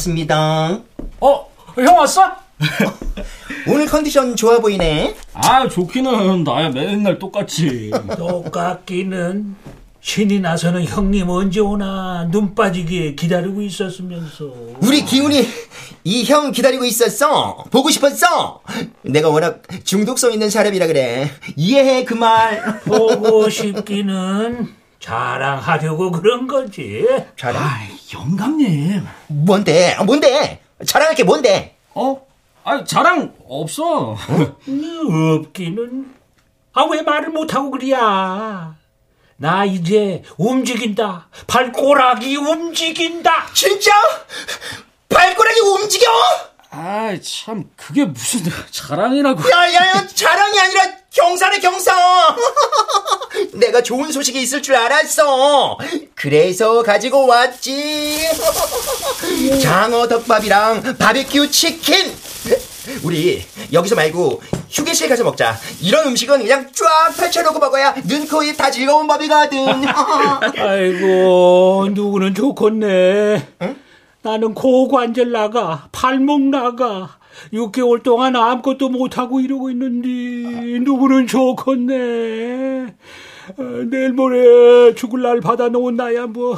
왔습니다. 0.00 0.78
어, 1.20 1.46
형 1.76 1.96
왔어? 1.96 2.22
오늘 3.68 3.86
컨디션 3.86 4.36
좋아 4.36 4.58
보이네. 4.60 5.14
아, 5.34 5.66
좋기는 5.68 6.44
나야 6.44 6.68
맨날 6.70 7.18
똑같지. 7.18 7.90
똑같기는 8.16 9.56
신이 10.00 10.38
나서는 10.40 10.84
형님 10.84 11.28
언제 11.30 11.60
오나 11.60 12.28
눈 12.30 12.54
빠지게 12.54 13.14
기다리고 13.14 13.62
있었으면서. 13.62 14.52
우리 14.82 15.04
기훈이 15.04 15.46
이 16.04 16.24
형 16.24 16.52
기다리고 16.52 16.84
있었어. 16.84 17.64
보고 17.70 17.90
싶었어. 17.90 18.60
내가 19.02 19.28
워낙 19.30 19.62
중독성 19.84 20.32
있는 20.32 20.50
사람이라 20.50 20.86
그래. 20.86 21.30
이해해 21.56 22.04
그 22.04 22.14
말. 22.14 22.80
보고 22.82 23.48
싶기는 23.48 24.68
자랑하려고 25.00 26.10
그런 26.12 26.46
거지. 26.46 27.04
자랑? 27.36 27.62
아, 27.62 27.78
영감님. 28.12 29.06
뭔데? 29.28 29.96
뭔데? 30.04 30.60
자랑할 30.84 31.14
게 31.14 31.24
뭔데? 31.24 31.76
어? 31.94 32.26
아, 32.64 32.84
자랑 32.84 33.34
없어. 33.48 34.16
없기는. 35.38 36.14
아, 36.72 36.84
왜 36.90 37.02
말을 37.02 37.30
못하고 37.30 37.70
그래야? 37.70 38.76
나 39.38 39.64
이제 39.64 40.22
움직인다. 40.38 41.28
발꼬락이 41.46 42.36
움직인다. 42.36 43.46
진짜? 43.52 43.90
발가락이 45.08 45.60
움직여? 45.60 46.06
아, 46.70 47.16
참 47.22 47.64
그게 47.76 48.04
무슨 48.04 48.42
자랑이라고. 48.70 49.40
야 49.50 49.66
야 49.72 49.86
야 49.86 50.06
자랑이 50.06 50.58
아니라 50.60 50.82
경사네 51.12 51.60
경사. 51.60 51.92
내가 53.54 53.82
좋은 53.82 54.10
소식이 54.12 54.40
있을 54.42 54.62
줄 54.62 54.76
알았어. 54.76 55.78
그래서 56.14 56.82
가지고 56.82 57.26
왔지. 57.26 58.28
장어 59.62 60.08
덮밥이랑 60.08 60.96
바비큐 60.98 61.50
치킨. 61.50 62.14
우리 63.02 63.44
여기서 63.72 63.94
말고 63.96 64.42
휴게실 64.70 65.08
가서 65.08 65.24
먹자. 65.24 65.58
이런 65.80 66.06
음식은 66.08 66.38
그냥 66.42 66.70
쫙 66.72 67.16
펼쳐놓고 67.16 67.58
먹어야 67.58 67.94
눈, 68.04 68.28
코, 68.28 68.42
입 68.42 68.56
다 68.56 68.70
즐거운 68.70 69.06
법이거든. 69.08 69.58
아이고, 70.58 71.88
누구는 71.92 72.34
좋겠네. 72.34 73.46
응? 73.62 73.76
나는 74.26 74.54
고관절 74.54 75.30
나가, 75.30 75.88
발목 75.92 76.42
나가. 76.42 77.20
6개월 77.52 78.02
동안 78.02 78.34
아무것도 78.34 78.88
못하고 78.88 79.38
이러고 79.38 79.70
있는데, 79.70 80.80
누구는 80.80 81.28
좋겠네. 81.28 82.86
어, 83.56 83.62
내일 83.88 84.12
모레 84.14 84.96
죽을 84.96 85.22
날 85.22 85.40
받아놓은 85.40 85.94
나야 85.94 86.26
뭐, 86.26 86.56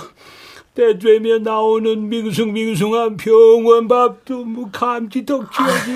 때 0.74 0.98
되면 0.98 1.42
나오는 1.42 2.08
밍숭밍숭한 2.08 3.18
병원 3.18 3.86
밥도 3.86 4.46
뭐 4.46 4.70
감지 4.72 5.26
덕지하지. 5.26 5.90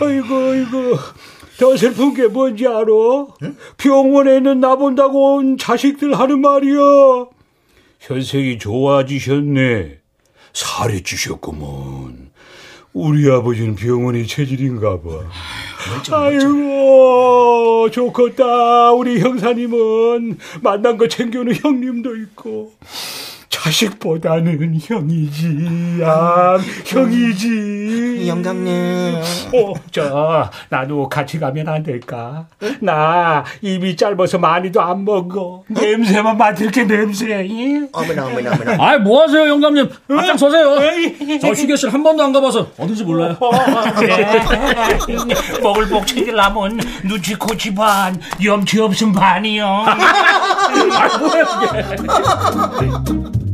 아이고, 0.00 0.34
아이고. 0.34 0.96
더 1.58 1.76
슬픈 1.76 2.14
게 2.14 2.26
뭔지 2.26 2.66
알아? 2.66 2.84
응? 3.42 3.56
병원에는 3.76 4.60
나본다고 4.60 5.36
온 5.36 5.58
자식들 5.58 6.18
하는 6.18 6.40
말이야. 6.40 7.26
현생이 8.00 8.56
좋아지셨네. 8.56 10.05
살이 10.56 11.02
찌셨구먼. 11.02 12.30
우리 12.94 13.30
아버지는 13.30 13.74
병원이 13.74 14.26
체질인가 14.26 15.02
봐. 15.02 15.10
아이고, 16.10 17.90
좋겠다. 17.90 18.92
우리 18.92 19.20
형사님은 19.20 20.38
만난 20.62 20.96
거 20.96 21.08
챙겨오는 21.08 21.54
형님도 21.56 22.16
있고. 22.16 22.72
자식보다는 23.56 24.78
형이지, 24.82 26.00
아, 26.04 26.58
형이지. 26.84 28.26
영감님. 28.28 29.14
어, 29.54 29.72
저, 29.90 30.50
나도 30.68 31.08
같이 31.08 31.38
가면 31.38 31.66
안 31.68 31.82
될까? 31.82 32.46
나 32.80 33.44
입이 33.62 33.96
짧아서 33.96 34.38
많이도 34.38 34.80
안 34.80 35.04
먹어. 35.04 35.62
냄새만 35.68 36.36
맡을 36.36 36.70
게 36.70 36.84
냄새. 36.84 37.26
어머나, 37.92 38.26
어머나, 38.26 38.52
어머나. 38.52 38.76
아이, 38.78 38.98
뭐 38.98 39.22
하세요, 39.22 39.48
영감님? 39.48 39.88
앞장 40.10 40.36
서세요. 40.36 40.76
저 41.40 41.48
휴게실 41.48 41.92
한 41.92 42.02
번도 42.02 42.22
안 42.24 42.32
가봐서 42.32 42.68
어딘지 42.78 43.04
몰라요. 43.04 43.36
어, 43.40 43.50
그래. 43.94 44.42
먹을 45.62 45.88
복 45.88 46.06
챙기려면 46.06 46.78
눈치코 47.04 47.56
집안, 47.56 48.20
염치 48.44 48.80
없음 48.80 49.12
반이요. 49.12 49.64
아, 49.86 51.18
뭐야, 51.18 51.94
이게. 51.94 53.45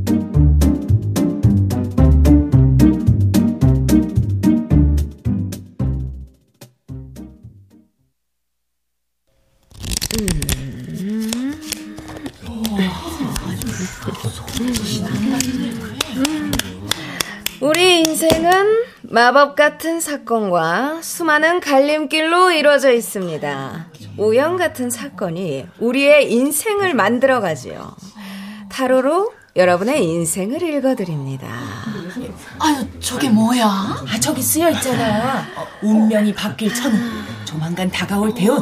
인생은 18.23 18.85
마법 19.03 19.57
같은 19.57 19.99
사건과 19.99 21.01
수많은 21.03 21.59
갈림길로 21.59 22.53
이루어져 22.53 22.93
있습니다. 22.93 23.91
우연 24.17 24.57
같은 24.59 24.91
사건이 24.91 25.67
우리의 25.81 26.33
인생을 26.33 26.95
만들어가지요. 26.95 27.97
타로로 28.69 29.33
여러분의 29.57 30.05
인생을 30.05 30.63
읽어드립니다. 30.63 31.49
아유, 32.59 32.87
저게 33.01 33.29
뭐야? 33.29 33.65
아, 33.67 34.21
저기 34.21 34.43
쓰여 34.43 34.71
있잖아. 34.71 35.47
운명이 35.83 36.35
바뀔 36.35 36.73
천, 36.75 36.93
조만간 37.45 37.91
다가올 37.91 38.35
대운, 38.35 38.59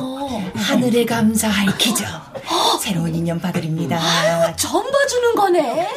하늘에 0.55 1.05
감사할 1.05 1.77
기적. 1.77 2.07
새로운 2.81 3.15
인연 3.15 3.41
받으립니다. 3.41 4.01
전 4.57 4.91
봐주는 4.91 5.35
거네. 5.35 5.89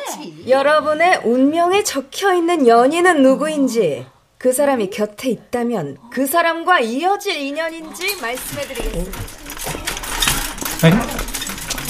여러분의 0.47 1.21
운명에 1.23 1.84
적혀 1.84 2.34
있는 2.34 2.67
연인은 2.67 3.23
누구인지, 3.23 4.05
그 4.38 4.51
사람이 4.51 4.89
곁에 4.89 5.29
있다면 5.29 5.97
그 6.11 6.27
사람과 6.27 6.81
이어질 6.81 7.38
인연인지 7.38 8.17
말씀해드리겠습니다. 8.21 9.19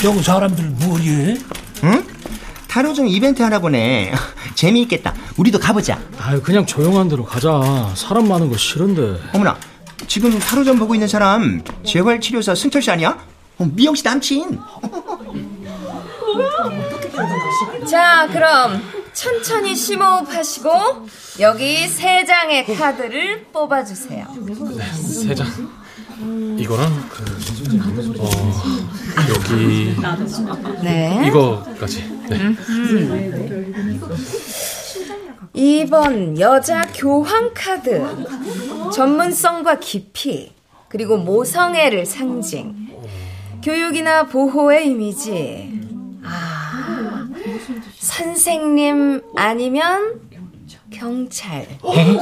여기 0.04 0.22
사람들 0.22 0.66
뭐해? 0.66 1.38
응? 1.86 2.13
타로중 2.74 3.08
이벤트 3.08 3.42
하나 3.44 3.60
보네. 3.60 4.12
재미있겠다. 4.56 5.14
우리도 5.38 5.60
가보자. 5.60 6.02
아유, 6.20 6.42
그냥 6.42 6.66
조용한 6.66 7.08
데로 7.08 7.24
가자. 7.24 7.94
사람 7.94 8.28
많은 8.28 8.50
거 8.50 8.58
싫은데. 8.58 9.20
어머나, 9.32 9.56
지금 10.08 10.40
타로점 10.40 10.80
보고 10.80 10.96
있는 10.96 11.08
사람 11.08 11.62
재활치료사 11.86 12.56
승철 12.56 12.82
씨 12.82 12.90
아니야? 12.90 13.16
어, 13.60 13.70
미영 13.72 13.94
씨 13.94 14.04
남친. 14.04 14.58
자, 17.88 18.28
그럼 18.32 18.82
천천히 19.14 19.76
심호흡하시고 19.76 20.72
여기 21.42 21.88
세 21.88 22.26
장의 22.26 22.76
카드를 22.76 23.46
뽑아주세요. 23.54 24.26
세 24.96 25.36
장. 25.36 25.46
이거랑 26.58 27.08
그 27.12 27.24
어, 28.20 28.30
여기 29.30 29.96
네. 30.82 31.24
이거까지. 31.28 32.04
네. 32.30 32.56
2번 35.56 36.40
여자 36.40 36.82
교황 36.94 37.52
카드. 37.54 38.04
전문성과 38.94 39.80
깊이 39.80 40.52
그리고 40.90 41.18
모성애를 41.18 42.06
상징. 42.06 42.76
교육이나 43.64 44.24
보호의 44.28 44.90
이미지. 44.90 45.80
아, 46.24 47.28
선생님 47.98 49.22
아니면 49.36 50.22
경찰. 50.92 51.62
에? 51.62 52.18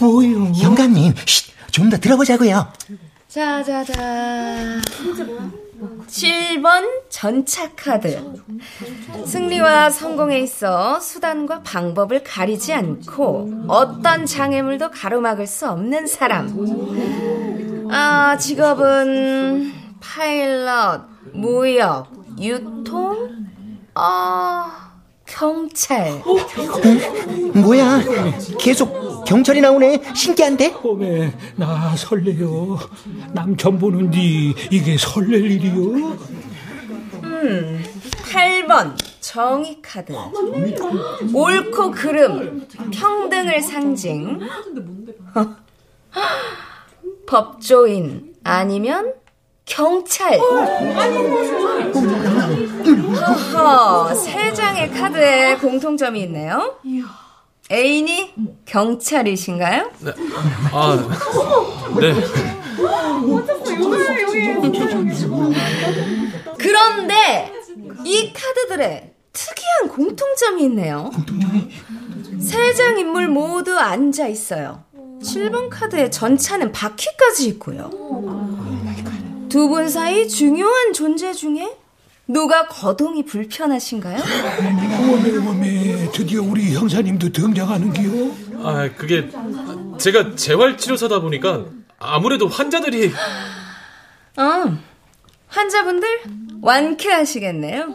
뭐요? 0.00 0.52
영감님, 0.62 1.14
좀 1.70 1.90
더 1.90 1.98
들어보자고요. 1.98 2.66
자, 3.28 3.62
자, 3.62 3.84
자. 3.84 3.94
7번 6.06 6.84
전차 7.08 7.70
카드. 7.74 8.20
승리와 9.26 9.90
성공에 9.90 10.40
있어 10.40 11.00
수단과 11.00 11.62
방법을 11.62 12.22
가리지 12.22 12.72
않고 12.72 13.64
어떤 13.68 14.26
장애물도 14.26 14.90
가로막을 14.90 15.46
수 15.46 15.68
없는 15.68 16.06
사람. 16.06 16.48
아, 17.90 18.36
직업은 18.38 19.72
파일럿, 20.00 21.02
무역, 21.32 22.08
유통, 22.40 23.46
아, 23.94 24.83
경찰. 25.38 26.22
어? 26.24 27.58
뭐야? 27.58 28.00
계속 28.56 29.24
경찰이 29.24 29.60
나오네. 29.60 30.14
신기한데? 30.14 30.76
어메, 30.84 31.32
나 31.56 31.96
설레요. 31.96 32.78
남편 33.32 33.76
보는디 33.76 34.54
이게 34.70 34.96
설렐 34.96 35.34
일이요? 35.50 35.72
음, 37.24 37.84
8번 38.30 38.96
정의 39.18 39.78
카드. 39.82 40.12
옳고 41.34 41.90
그름, 41.90 42.68
평등을 42.92 43.60
상징. 43.60 44.38
법조인 47.26 48.34
아니면 48.44 49.14
경찰. 49.64 50.38
허허, 53.26 54.14
세 54.14 54.52
장의 54.52 54.90
카드에 54.90 55.56
공통점이 55.56 56.20
있네요. 56.22 56.76
애인이 57.70 58.34
경찰이신가요? 58.66 59.90
네. 60.00 60.12
아, 60.72 60.96
네. 62.00 62.14
그런데 66.58 67.52
이 68.04 68.32
카드들에 68.32 69.12
특이한 69.32 69.88
공통점이 69.88 70.62
있네요. 70.64 71.10
세 72.40 72.74
장 72.74 72.98
인물 72.98 73.28
모두 73.28 73.78
앉아 73.78 74.26
있어요. 74.28 74.84
7번 75.22 75.68
카드에 75.70 76.10
전차는 76.10 76.72
바퀴까지 76.72 77.46
있고요. 77.48 77.90
두 79.48 79.68
분 79.68 79.88
사이 79.88 80.28
중요한 80.28 80.92
존재 80.92 81.32
중에 81.32 81.76
누가 82.26 82.66
거동이 82.66 83.24
불편하신가요? 83.24 84.18
어메 84.18 85.36
어메 85.48 86.10
드디어 86.12 86.42
우리 86.42 86.74
형사님도 86.74 87.30
등장하는기요? 87.32 88.64
아 88.66 88.88
그게 88.96 89.28
제가 89.98 90.34
재활치료사다 90.34 91.20
보니까 91.20 91.66
아무래도 91.98 92.48
환자들이 92.48 93.12
어 94.36 94.78
환자분들 95.48 96.08
완쾌하시겠네요. 96.62 97.94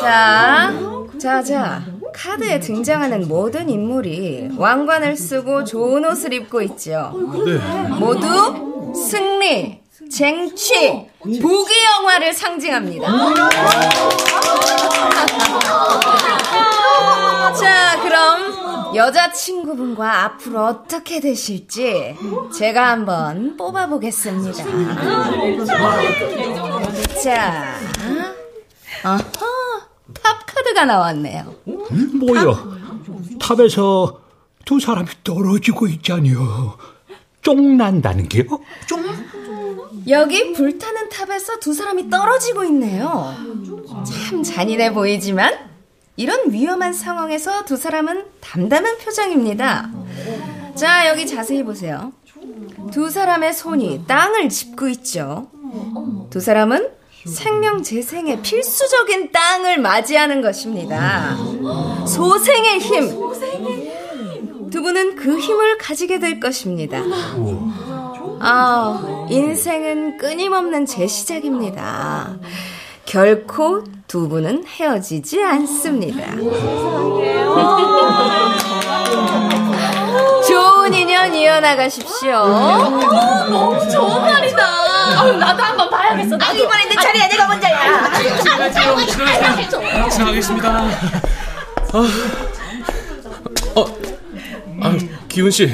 자, 0.00 0.72
자, 1.18 1.42
자 1.42 1.84
카드에 2.14 2.60
등장하는 2.60 3.26
모든 3.28 3.68
인물이 3.68 4.50
왕관을 4.56 5.16
쓰고 5.16 5.64
좋은 5.64 6.04
옷을 6.06 6.32
입고 6.32 6.62
있죠. 6.62 7.12
네. 7.44 7.58
모두 7.98 8.94
승리, 8.94 9.82
쟁취, 10.10 11.06
부귀 11.22 11.72
영화를 11.84 12.32
상징합니다. 12.32 13.06
자, 17.60 18.00
그럼 18.02 18.94
여자친구분과 18.94 20.24
앞으로 20.24 20.64
어떻게 20.66 21.20
되실지 21.20 22.16
제가 22.56 22.90
한번 22.90 23.56
뽑아보겠습니다. 23.56 24.64
자, 27.22 27.74
어허, 29.04 29.20
탑 30.22 30.46
카드가 30.46 30.84
나왔네요. 30.84 31.54
뭐야? 32.20 32.42
탑에서 33.40 34.20
두 34.64 34.78
사람이 34.80 35.08
떨어지고 35.24 35.86
있잖여. 35.88 36.76
쫑난다는 37.42 38.28
게요? 38.28 38.44
여기 40.08 40.52
불타는 40.52 41.08
탑에서 41.08 41.58
두 41.60 41.72
사람이 41.74 42.10
떨어지고 42.10 42.64
있네요. 42.64 43.34
참 44.04 44.42
잔인해 44.42 44.92
보이지만 44.92 45.54
이런 46.16 46.50
위험한 46.50 46.92
상황에서 46.92 47.64
두 47.64 47.76
사람은 47.76 48.24
담담한 48.40 48.98
표정입니다. 48.98 49.90
자, 50.74 51.08
여기 51.08 51.26
자세히 51.26 51.62
보세요. 51.62 52.12
두 52.92 53.10
사람의 53.10 53.52
손이 53.52 54.04
땅을 54.06 54.48
짚고 54.48 54.88
있죠. 54.88 55.48
두 56.30 56.40
사람은 56.40 56.88
생명 57.26 57.82
재생의 57.82 58.40
필수적인 58.42 59.32
땅을 59.32 59.78
맞이하는 59.78 60.40
것입니다. 60.42 61.36
소생의 62.06 62.78
힘. 62.78 64.70
두 64.70 64.82
분은 64.82 65.16
그 65.16 65.38
힘을 65.38 65.78
가지게 65.78 66.18
될 66.18 66.38
것입니다. 66.40 67.02
아, 68.40 69.15
인생은 69.28 70.18
끊임없는 70.18 70.86
재시작입니다. 70.86 72.36
결코 73.04 73.84
두 74.06 74.28
분은 74.28 74.64
헤어지지 74.66 75.42
않습니다. 75.42 76.36
좋은 80.46 80.94
인연 80.94 81.34
이어나가십시오. 81.34 82.46
너무 82.46 83.90
좋은 83.90 84.20
말이다. 84.22 85.32
나도 85.38 85.62
한번 85.62 85.90
봐야겠어. 85.90 86.36
나도. 86.36 86.54
이번엔 86.62 86.88
내 86.88 86.94
차례야. 86.96 87.28
내가 87.28 87.46
먼저야. 87.48 88.10
지나가겠습니다. 90.10 90.68
아, 91.92 92.08
어, 93.74 93.86
아, 94.86 94.96
기훈 95.28 95.50
씨, 95.50 95.70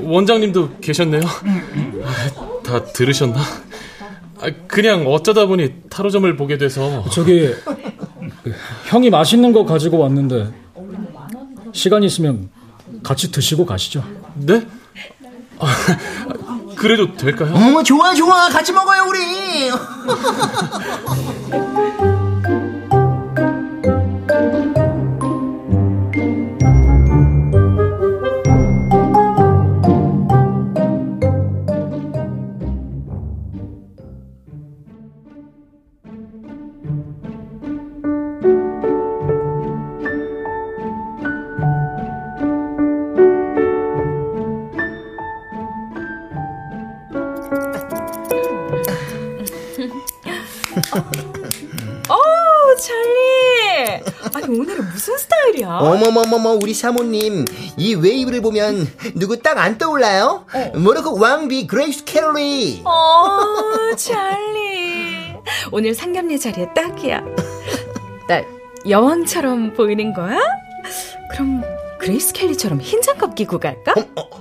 원장님도 0.00 0.78
계셨네요. 0.80 1.22
아, 1.24 2.62
다 2.64 2.84
들으셨나? 2.84 3.38
아, 4.40 4.50
그냥 4.66 5.06
어쩌다 5.06 5.46
보니 5.46 5.74
타로점을 5.90 6.34
보게 6.36 6.58
돼서 6.58 7.04
저기 7.10 7.54
그, 8.42 8.54
형이 8.86 9.10
맛있는 9.10 9.52
거 9.52 9.64
가지고 9.64 9.98
왔는데 9.98 10.52
시간 11.72 12.02
있으면 12.02 12.50
같이 13.02 13.30
드시고 13.30 13.66
가시죠. 13.66 14.04
네? 14.34 14.66
아, 15.58 15.66
그래도 16.76 17.14
될까요? 17.16 17.52
어, 17.54 17.82
좋아, 17.82 18.14
좋아. 18.14 18.48
같이 18.48 18.72
먹어요, 18.72 19.04
우리. 19.08 19.70
스타일이야? 55.78 56.08
어머머머머, 56.08 56.58
우리 56.62 56.74
사모님. 56.74 57.44
이 57.76 57.94
웨이브를 57.94 58.40
보면 58.40 58.86
누구 59.14 59.40
딱 59.40 59.54
안 59.58 59.78
떠올라요? 59.78 60.46
모나코 60.74 61.18
왕비 61.18 61.66
그레이스 61.66 62.04
켈리. 62.04 62.82
어, 62.84 63.94
찰리. 63.96 65.34
오늘 65.72 65.94
상견례 65.94 66.36
자리에 66.38 66.68
딱이야. 66.74 67.20
나 68.28 68.42
여왕처럼 68.88 69.74
보이는 69.74 70.12
거야? 70.12 70.38
그럼 71.32 71.62
그레이스 72.04 72.34
켈리처럼 72.34 72.82
흰 72.82 73.00
장갑 73.00 73.34
끼고 73.34 73.58
갈까? 73.58 73.94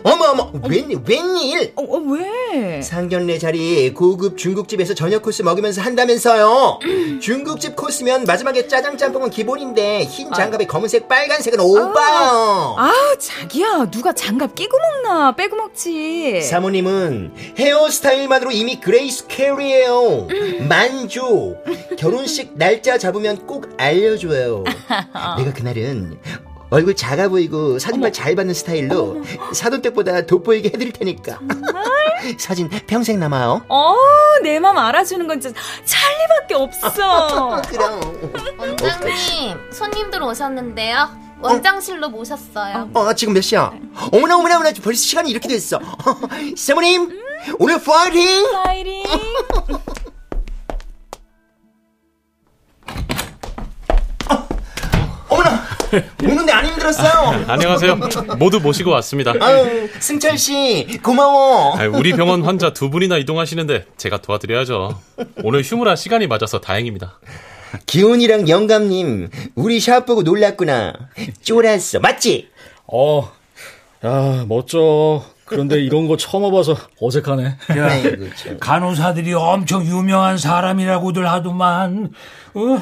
어머, 0.03 0.25
어머, 0.25 0.51
웬일, 0.67 0.99
웬일? 1.07 1.71
어, 1.77 1.83
어, 1.83 1.97
왜? 1.97 2.81
상견례 2.81 3.37
자리 3.37 3.93
고급 3.93 4.37
중국집에서 4.37 4.93
저녁 4.93 5.21
코스 5.21 5.43
먹으면서 5.43 5.79
한다면서요. 5.81 6.79
중국집 7.23 7.77
코스면 7.77 8.25
마지막에 8.25 8.67
짜장 8.67 8.97
짬뽕은 8.97 9.29
기본인데 9.29 10.03
흰 10.03 10.33
장갑에 10.33 10.65
검은색 10.67 11.07
빨간색은 11.07 11.57
오바요. 11.61 12.75
아, 12.77 12.91
자기야. 13.17 13.89
누가 13.91 14.11
장갑 14.11 14.55
끼고 14.55 14.77
먹나? 14.77 15.33
빼고 15.33 15.55
먹지. 15.55 16.41
사모님은 16.41 17.31
헤어스타일만으로 17.57 18.51
이미 18.51 18.81
그레이스 18.81 19.27
켈리예요. 19.27 20.27
만족. 20.67 21.63
결혼식 21.97 22.57
날짜 22.57 22.97
잡으면 22.97 23.47
꼭 23.47 23.69
알려줘요. 23.77 24.65
내가 25.37 25.53
그날은 25.55 26.19
얼굴 26.73 26.95
작아 26.95 27.27
보이고 27.29 27.77
사진만 27.77 28.11
잘 28.11 28.35
받는 28.35 28.55
스타일로 28.55 29.21
사돈댁보다 29.53 30.25
돋보이게 30.25 30.69
해드릴 30.69 30.91
테니까. 30.91 31.39
사진 32.39 32.67
평생 32.87 33.19
남아요. 33.19 33.63
어, 33.69 33.95
내 34.41 34.59
맘 34.59 34.75
알아주는 34.77 35.27
건 35.27 35.39
진짜 35.39 35.59
찰리밖에 35.85 36.55
없어. 36.55 37.61
그럼. 37.69 38.01
원장님, 38.59 39.71
손님들 39.71 40.23
오셨는데요. 40.23 41.09
원장실로 41.41 42.09
모셨어요. 42.09 42.89
어, 42.95 43.13
지금 43.13 43.33
몇 43.35 43.41
시야? 43.41 43.71
어머나, 44.11 44.37
어머나, 44.37 44.55
어머나, 44.55 44.71
벌써 44.81 44.99
시간이 45.01 45.29
이렇게 45.29 45.47
됐어. 45.49 45.79
사모님, 46.57 47.21
오늘 47.59 47.79
파이팅! 47.83 48.51
파이팅! 48.63 49.03
오는데 56.23 56.51
안 56.51 56.65
힘들었어요. 56.65 57.45
안녕하세요. 57.47 57.99
모두 58.37 58.59
모시고 58.59 58.91
왔습니다. 58.91 59.33
아유, 59.39 59.89
승철 59.99 60.37
씨, 60.37 60.99
고마워. 61.03 61.77
아, 61.77 61.87
우리 61.87 62.13
병원 62.13 62.43
환자 62.43 62.73
두 62.73 62.89
분이나 62.89 63.17
이동하시는데 63.17 63.85
제가 63.97 64.21
도와드려야죠. 64.21 64.99
오늘 65.43 65.61
휴무라 65.61 65.95
시간이 65.95 66.27
맞아서 66.27 66.59
다행입니다. 66.59 67.19
기훈이랑 67.85 68.49
영감님, 68.49 69.29
우리 69.55 69.79
샵 69.79 70.05
보고 70.05 70.21
놀랐구나. 70.23 70.93
쫄았어, 71.41 71.99
맞지? 71.99 72.49
어, 72.87 73.31
야 74.05 74.45
멋져. 74.47 75.23
그런데 75.45 75.79
이런 75.81 76.07
거 76.07 76.17
처음 76.17 76.43
와봐서 76.43 76.75
어색하네. 76.99 77.43
야. 77.77 77.89
간호사들이 78.59 79.33
엄청 79.33 79.85
유명한 79.85 80.37
사람이라고들 80.37 81.29
하더만, 81.29 82.11
어? 82.55 82.81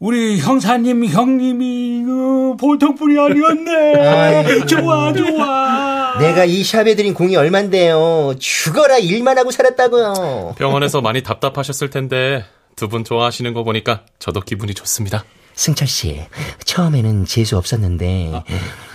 우리 0.00 0.38
형사님, 0.38 1.04
형님이, 1.06 2.04
어, 2.08 2.56
보통 2.56 2.94
분이 2.94 3.18
아니었네. 3.18 4.64
좋아, 4.66 5.12
좋아. 5.12 6.18
내가 6.20 6.44
이 6.44 6.62
샵에 6.62 6.94
들인 6.94 7.14
공이 7.14 7.34
얼만데요. 7.36 8.34
죽어라 8.38 8.98
일만 8.98 9.38
하고 9.38 9.50
살았다고요. 9.50 10.54
병원에서 10.56 11.00
많이 11.00 11.22
답답하셨을 11.22 11.90
텐데 11.90 12.44
두 12.76 12.86
분 12.88 13.02
좋아하시는 13.02 13.52
거 13.54 13.64
보니까 13.64 14.02
저도 14.20 14.40
기분이 14.40 14.72
좋습니다. 14.72 15.24
승철 15.54 15.88
씨, 15.88 16.20
처음에는 16.64 17.24
재수 17.24 17.56
없었는데 17.58 18.44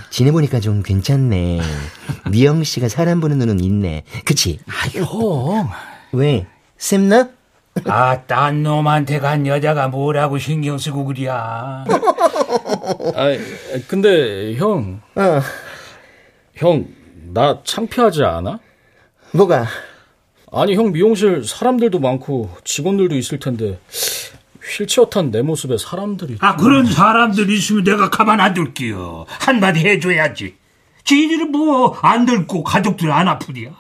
지내보니까 0.09 0.61
좀 0.61 0.81
괜찮네. 0.83 1.59
미영 2.31 2.63
씨가 2.63 2.87
사람 2.87 3.19
보는 3.19 3.39
눈은 3.39 3.59
있네. 3.59 4.03
그치? 4.23 4.59
형. 4.93 5.69
왜? 6.13 6.47
쌤나? 6.77 7.27
아, 7.85 8.21
딴 8.27 8.63
놈한테 8.63 9.19
간 9.19 9.47
여자가 9.47 9.87
뭐라고 9.87 10.37
신경 10.37 10.77
쓰고 10.77 11.05
그랴. 11.05 11.85
아, 11.87 13.37
근데 13.87 14.55
형, 14.55 15.01
어, 15.15 15.41
형, 16.55 16.85
나 17.33 17.59
창피하지 17.63 18.23
않아? 18.23 18.59
뭐가? 19.31 19.65
아니, 20.51 20.75
형 20.75 20.91
미용실 20.91 21.43
사람들도 21.43 21.99
많고 21.99 22.51
직원들도 22.63 23.15
있을 23.15 23.39
텐데 23.39 23.79
휠체어 24.77 25.05
탄 25.09 25.31
내 25.31 25.41
모습에 25.41 25.77
사람들이. 25.77 26.37
아, 26.41 26.55
그런 26.55 26.85
사람들이 26.85 27.55
있으면 27.55 27.83
내가 27.83 28.09
가만 28.11 28.39
안 28.39 28.53
둘게요. 28.53 29.25
한마디 29.27 29.79
해 29.79 29.99
줘야지. 29.99 30.55
지들은 31.03 31.51
뭐, 31.51 31.97
안 32.01 32.25
늙고 32.25 32.63
가족들 32.63 33.11
안 33.11 33.27
아프디야. 33.27 33.71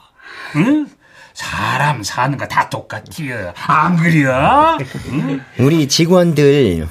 응? 0.57 0.87
사람 1.33 2.03
사는 2.03 2.37
거 2.37 2.47
다 2.47 2.69
똑같지요. 2.69 3.53
안 3.55 3.95
그려? 3.97 4.77
응? 5.11 5.41
우리 5.59 5.87
직원들, 5.87 6.87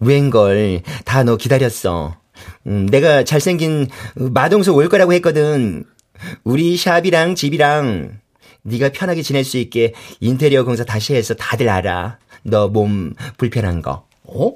웬걸, 0.00 0.82
다 1.04 1.22
너 1.24 1.36
기다렸어. 1.36 2.16
음, 2.66 2.86
내가 2.86 3.24
잘생긴 3.24 3.88
마동석 4.14 4.76
올 4.76 4.88
거라고 4.88 5.12
했거든. 5.14 5.84
우리 6.44 6.76
샵이랑 6.76 7.34
집이랑 7.34 8.18
네가 8.62 8.90
편하게 8.90 9.22
지낼 9.22 9.44
수 9.44 9.58
있게 9.58 9.94
인테리어 10.20 10.64
공사 10.64 10.84
다시 10.84 11.14
해서 11.14 11.34
다들 11.34 11.68
알아. 11.68 12.18
너 12.42 12.68
몸 12.68 13.14
불편한 13.38 13.80
거. 13.82 14.06
어? 14.24 14.52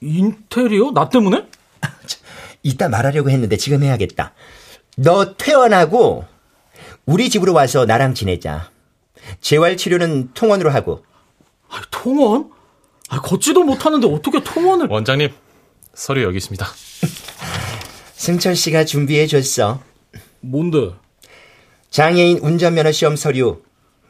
인테리어? 0.00 0.92
나 0.92 1.08
때문에? 1.08 1.44
이따 2.62 2.88
말하려고 2.88 3.30
했는데 3.30 3.56
지금 3.56 3.82
해야겠다. 3.82 4.32
너 4.96 5.34
퇴원하고 5.36 6.24
우리 7.08 7.30
집으로 7.30 7.54
와서 7.54 7.86
나랑 7.86 8.12
지내자. 8.12 8.70
재활 9.40 9.78
치료는 9.78 10.34
통원으로 10.34 10.68
하고. 10.70 11.06
아, 11.70 11.80
통원? 11.90 12.50
아, 13.08 13.22
걷지도 13.22 13.64
못하는데 13.64 14.06
어떻게 14.06 14.42
통원을? 14.44 14.88
원장님, 14.90 15.30
서류 15.94 16.22
여기 16.22 16.36
있습니다. 16.36 16.66
승철 18.12 18.54
씨가 18.54 18.84
준비해 18.84 19.26
줬어. 19.26 19.80
뭔데? 20.40 20.90
장애인 21.88 22.40
운전면허 22.40 22.92
시험 22.92 23.16
서류. 23.16 23.62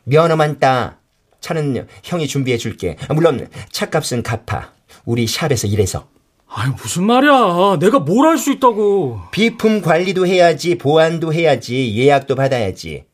면허만 0.03 0.59
따. 0.59 0.99
차는 1.41 1.87
형이 2.03 2.27
준비해 2.27 2.59
줄게. 2.59 2.97
물론 3.15 3.49
차값은 3.71 4.25
갚아. 4.25 4.73
우리 5.05 5.29
샵에서 5.29 5.69
일해서. 5.69 6.09
아니 6.51 6.73
무슨 6.75 7.05
말이야. 7.05 7.79
내가 7.79 7.99
뭘 7.99 8.27
할 8.27 8.39
수 8.39 8.51
있다고. 8.53 9.21
비품 9.31 9.81
관리도 9.83 10.27
해야지, 10.27 10.79
보안도 10.79 11.33
해야지, 11.33 11.95
예약도 11.97 12.35
받아야지. 12.35 13.05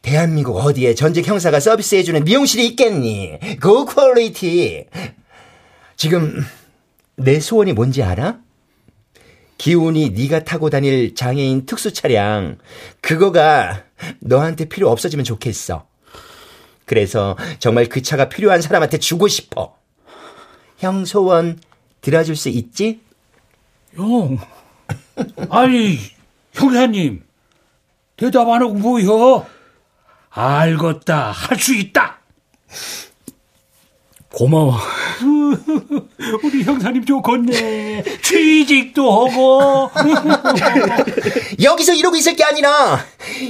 대한민국 0.00 0.56
어디에 0.56 0.94
전직 0.94 1.26
형사가 1.26 1.60
서비스해주는 1.60 2.24
미용실이 2.24 2.66
있겠니? 2.68 3.38
고 3.60 3.84
quality. 3.84 4.86
지금 5.96 6.42
내 7.16 7.38
소원이 7.40 7.72
뭔지 7.72 8.02
알아? 8.02 8.38
기운이 9.58 10.10
네가 10.10 10.42
타고 10.42 10.70
다닐 10.70 11.14
장애인 11.14 11.66
특수 11.66 11.92
차량 11.92 12.58
그거가 13.00 13.84
너한테 14.18 14.64
필요 14.64 14.90
없어지면 14.90 15.24
좋겠어. 15.24 15.86
그래서 16.84 17.36
정말 17.60 17.88
그 17.88 18.02
차가 18.02 18.28
필요한 18.28 18.60
사람한테 18.60 18.98
주고 18.98 19.28
싶어. 19.28 19.76
형 20.78 21.04
소원 21.04 21.60
들어줄 22.02 22.36
수 22.36 22.48
있지? 22.50 23.00
형. 23.96 24.38
아니, 25.48 25.98
형사님. 26.52 27.24
대답 28.16 28.48
안 28.48 28.60
하고 28.62 28.74
뭐여? 28.74 29.46
알겠다. 30.30 31.30
할 31.30 31.58
수 31.58 31.74
있다. 31.74 32.18
고마워. 34.32 34.78
우리 36.42 36.62
형사님 36.62 37.04
좋겠네. 37.04 38.02
취직도 38.22 39.28
하고. 39.28 39.90
여기서 41.62 41.92
이러고 41.92 42.16
있을 42.16 42.34
게 42.34 42.42
아니라 42.44 42.98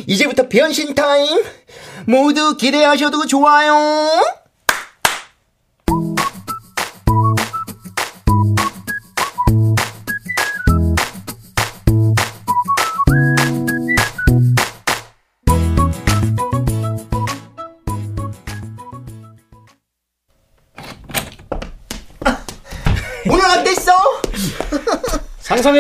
이제부터 0.09 0.49
변신 0.49 0.95
타임 0.95 1.43
모두 2.07 2.57
기대하셔도 2.57 3.27
좋아요. 3.27 4.42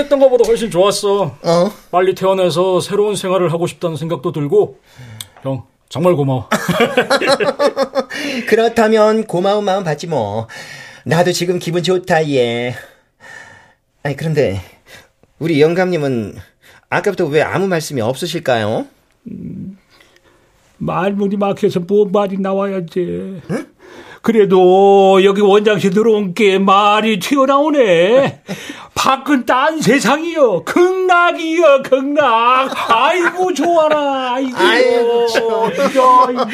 상상했던 0.02 0.18
것보다 0.18 0.44
훨씬 0.46 0.70
좋았어. 0.70 1.36
어? 1.42 1.72
빨리 1.90 2.14
태어나서 2.14 2.80
새로운 2.80 3.16
생활을 3.16 3.52
하고 3.52 3.66
싶다는 3.66 3.96
생각도 3.96 4.32
들고. 4.32 4.78
형, 5.42 5.64
정말 5.88 6.14
고마워. 6.14 6.48
그렇다면 8.48 9.24
고마운 9.24 9.64
마음 9.64 9.84
받지 9.84 10.06
뭐. 10.06 10.48
나도 11.04 11.32
지금 11.32 11.58
기분 11.58 11.82
좋다 11.82 12.28
얘. 12.30 12.74
아니 14.02 14.16
그런데 14.16 14.60
우리 15.38 15.60
영감님은 15.60 16.36
아까부터 16.90 17.26
왜 17.26 17.42
아무 17.42 17.66
말씀이 17.68 18.00
없으실까요? 18.00 18.86
말문이 20.78 21.36
막혀서 21.36 21.80
뭔 21.80 22.10
말이 22.12 22.38
나와야지. 22.38 23.40
그래도 24.22 25.22
여기 25.24 25.40
원장실 25.40 25.90
들어온 25.90 26.32
게 26.32 26.58
말이 26.58 27.18
튀어나오네. 27.18 28.42
밖은 28.94 29.46
딴 29.46 29.82
세상이요. 29.82 30.64
극락이요, 30.64 31.82
극락. 31.82 32.90
아이고, 32.90 33.52
좋아라. 33.52 34.34
아이고. 34.34 34.56
아이고, 34.58 35.26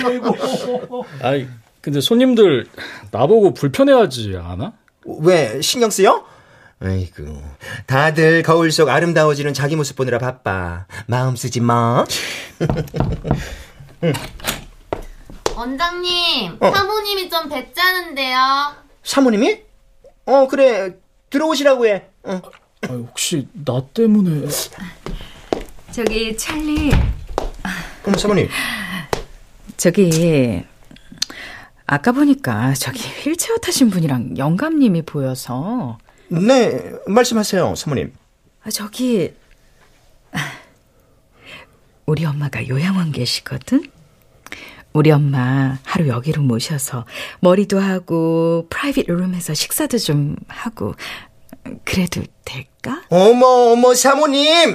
아이고. 0.06 1.04
아이, 1.22 1.46
근데 1.82 2.00
손님들 2.00 2.66
나보고 3.10 3.52
불편해하지 3.54 4.38
않아? 4.42 4.72
왜 5.20 5.60
신경 5.60 5.90
쓰여? 5.90 6.24
아이고 6.80 7.42
다들 7.86 8.42
거울 8.42 8.70
속 8.70 8.88
아름다워지는 8.88 9.52
자기 9.52 9.74
모습 9.74 9.96
보느라 9.96 10.18
바빠. 10.18 10.86
마음 11.06 11.34
쓰지 11.34 11.60
마. 11.60 12.04
원장님, 15.58 16.56
어. 16.60 16.70
사모님이 16.70 17.28
좀 17.28 17.48
뱉자는데요. 17.48 18.76
사모님이? 19.02 19.60
어 20.26 20.46
그래 20.46 20.94
들어오시라고 21.30 21.84
해. 21.88 22.04
어. 22.22 22.40
아, 22.82 22.86
혹시 22.92 23.48
나 23.64 23.82
때문에 23.92 24.46
저기 25.90 26.36
찰리 26.36 26.92
그럼 28.04 28.16
사모님 28.16 28.48
저기 29.76 30.62
아까 31.86 32.12
보니까 32.12 32.74
저기 32.74 33.00
휠체어 33.24 33.56
타신 33.56 33.90
분이랑 33.90 34.38
영감님이 34.38 35.02
보여서 35.02 35.98
네 36.28 36.92
말씀하세요 37.08 37.74
사모님. 37.74 38.14
아, 38.62 38.70
저기 38.70 39.34
우리 42.06 42.24
엄마가 42.24 42.68
요양원 42.68 43.10
계시거든. 43.10 43.97
우리 44.92 45.10
엄마 45.10 45.78
하루 45.84 46.08
여기로 46.08 46.42
모셔서 46.42 47.04
머리도 47.40 47.78
하고 47.78 48.66
프라이빗 48.70 49.06
룸에서 49.08 49.54
식사도 49.54 49.98
좀 49.98 50.36
하고 50.48 50.94
그래도 51.84 52.22
될까? 52.44 53.02
어머 53.10 53.46
어머 53.72 53.94
사모님 53.94 54.74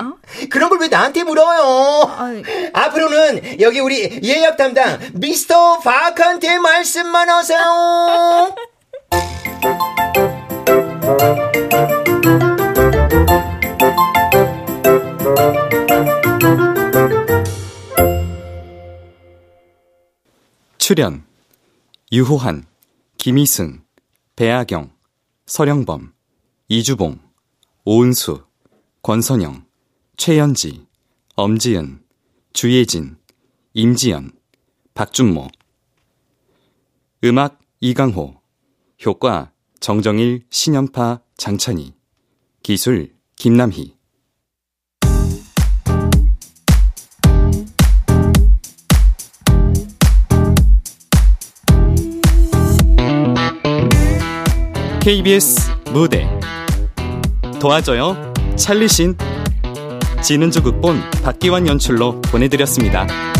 그런 0.49 0.69
걸 0.69 0.79
왜 0.79 0.87
나한테 0.87 1.23
물어요? 1.23 2.41
앞으로는 2.73 3.59
여기 3.61 3.79
우리 3.79 4.19
예약 4.23 4.57
담당 4.57 4.99
미스터 5.13 5.79
바칸테 5.79 6.59
말씀만 6.59 7.29
하세요. 7.29 8.55
출연 20.93 21.25
유호한, 22.11 22.67
김희승, 23.17 23.83
배아경, 24.35 24.95
서령범, 25.47 26.13
이주봉, 26.67 27.19
오은수, 27.83 28.45
권선영, 29.01 29.65
최연지, 30.17 30.85
엄지은, 31.35 32.03
주예진, 32.53 33.17
임지연, 33.73 34.33
박준모. 34.93 35.47
음악 37.23 37.59
이강호. 37.79 38.39
효과 39.03 39.51
정정일, 39.79 40.45
신연파, 40.51 41.21
장찬희. 41.37 41.95
기술 42.61 43.15
김남희 43.37 43.97
KBS 55.03 55.69
무대. 55.91 56.29
도와줘요. 57.59 58.33
찰리신. 58.55 59.17
진은주 60.21 60.63
극본 60.63 61.01
박기환 61.21 61.67
연출로 61.67 62.21
보내드렸습니다. 62.21 63.32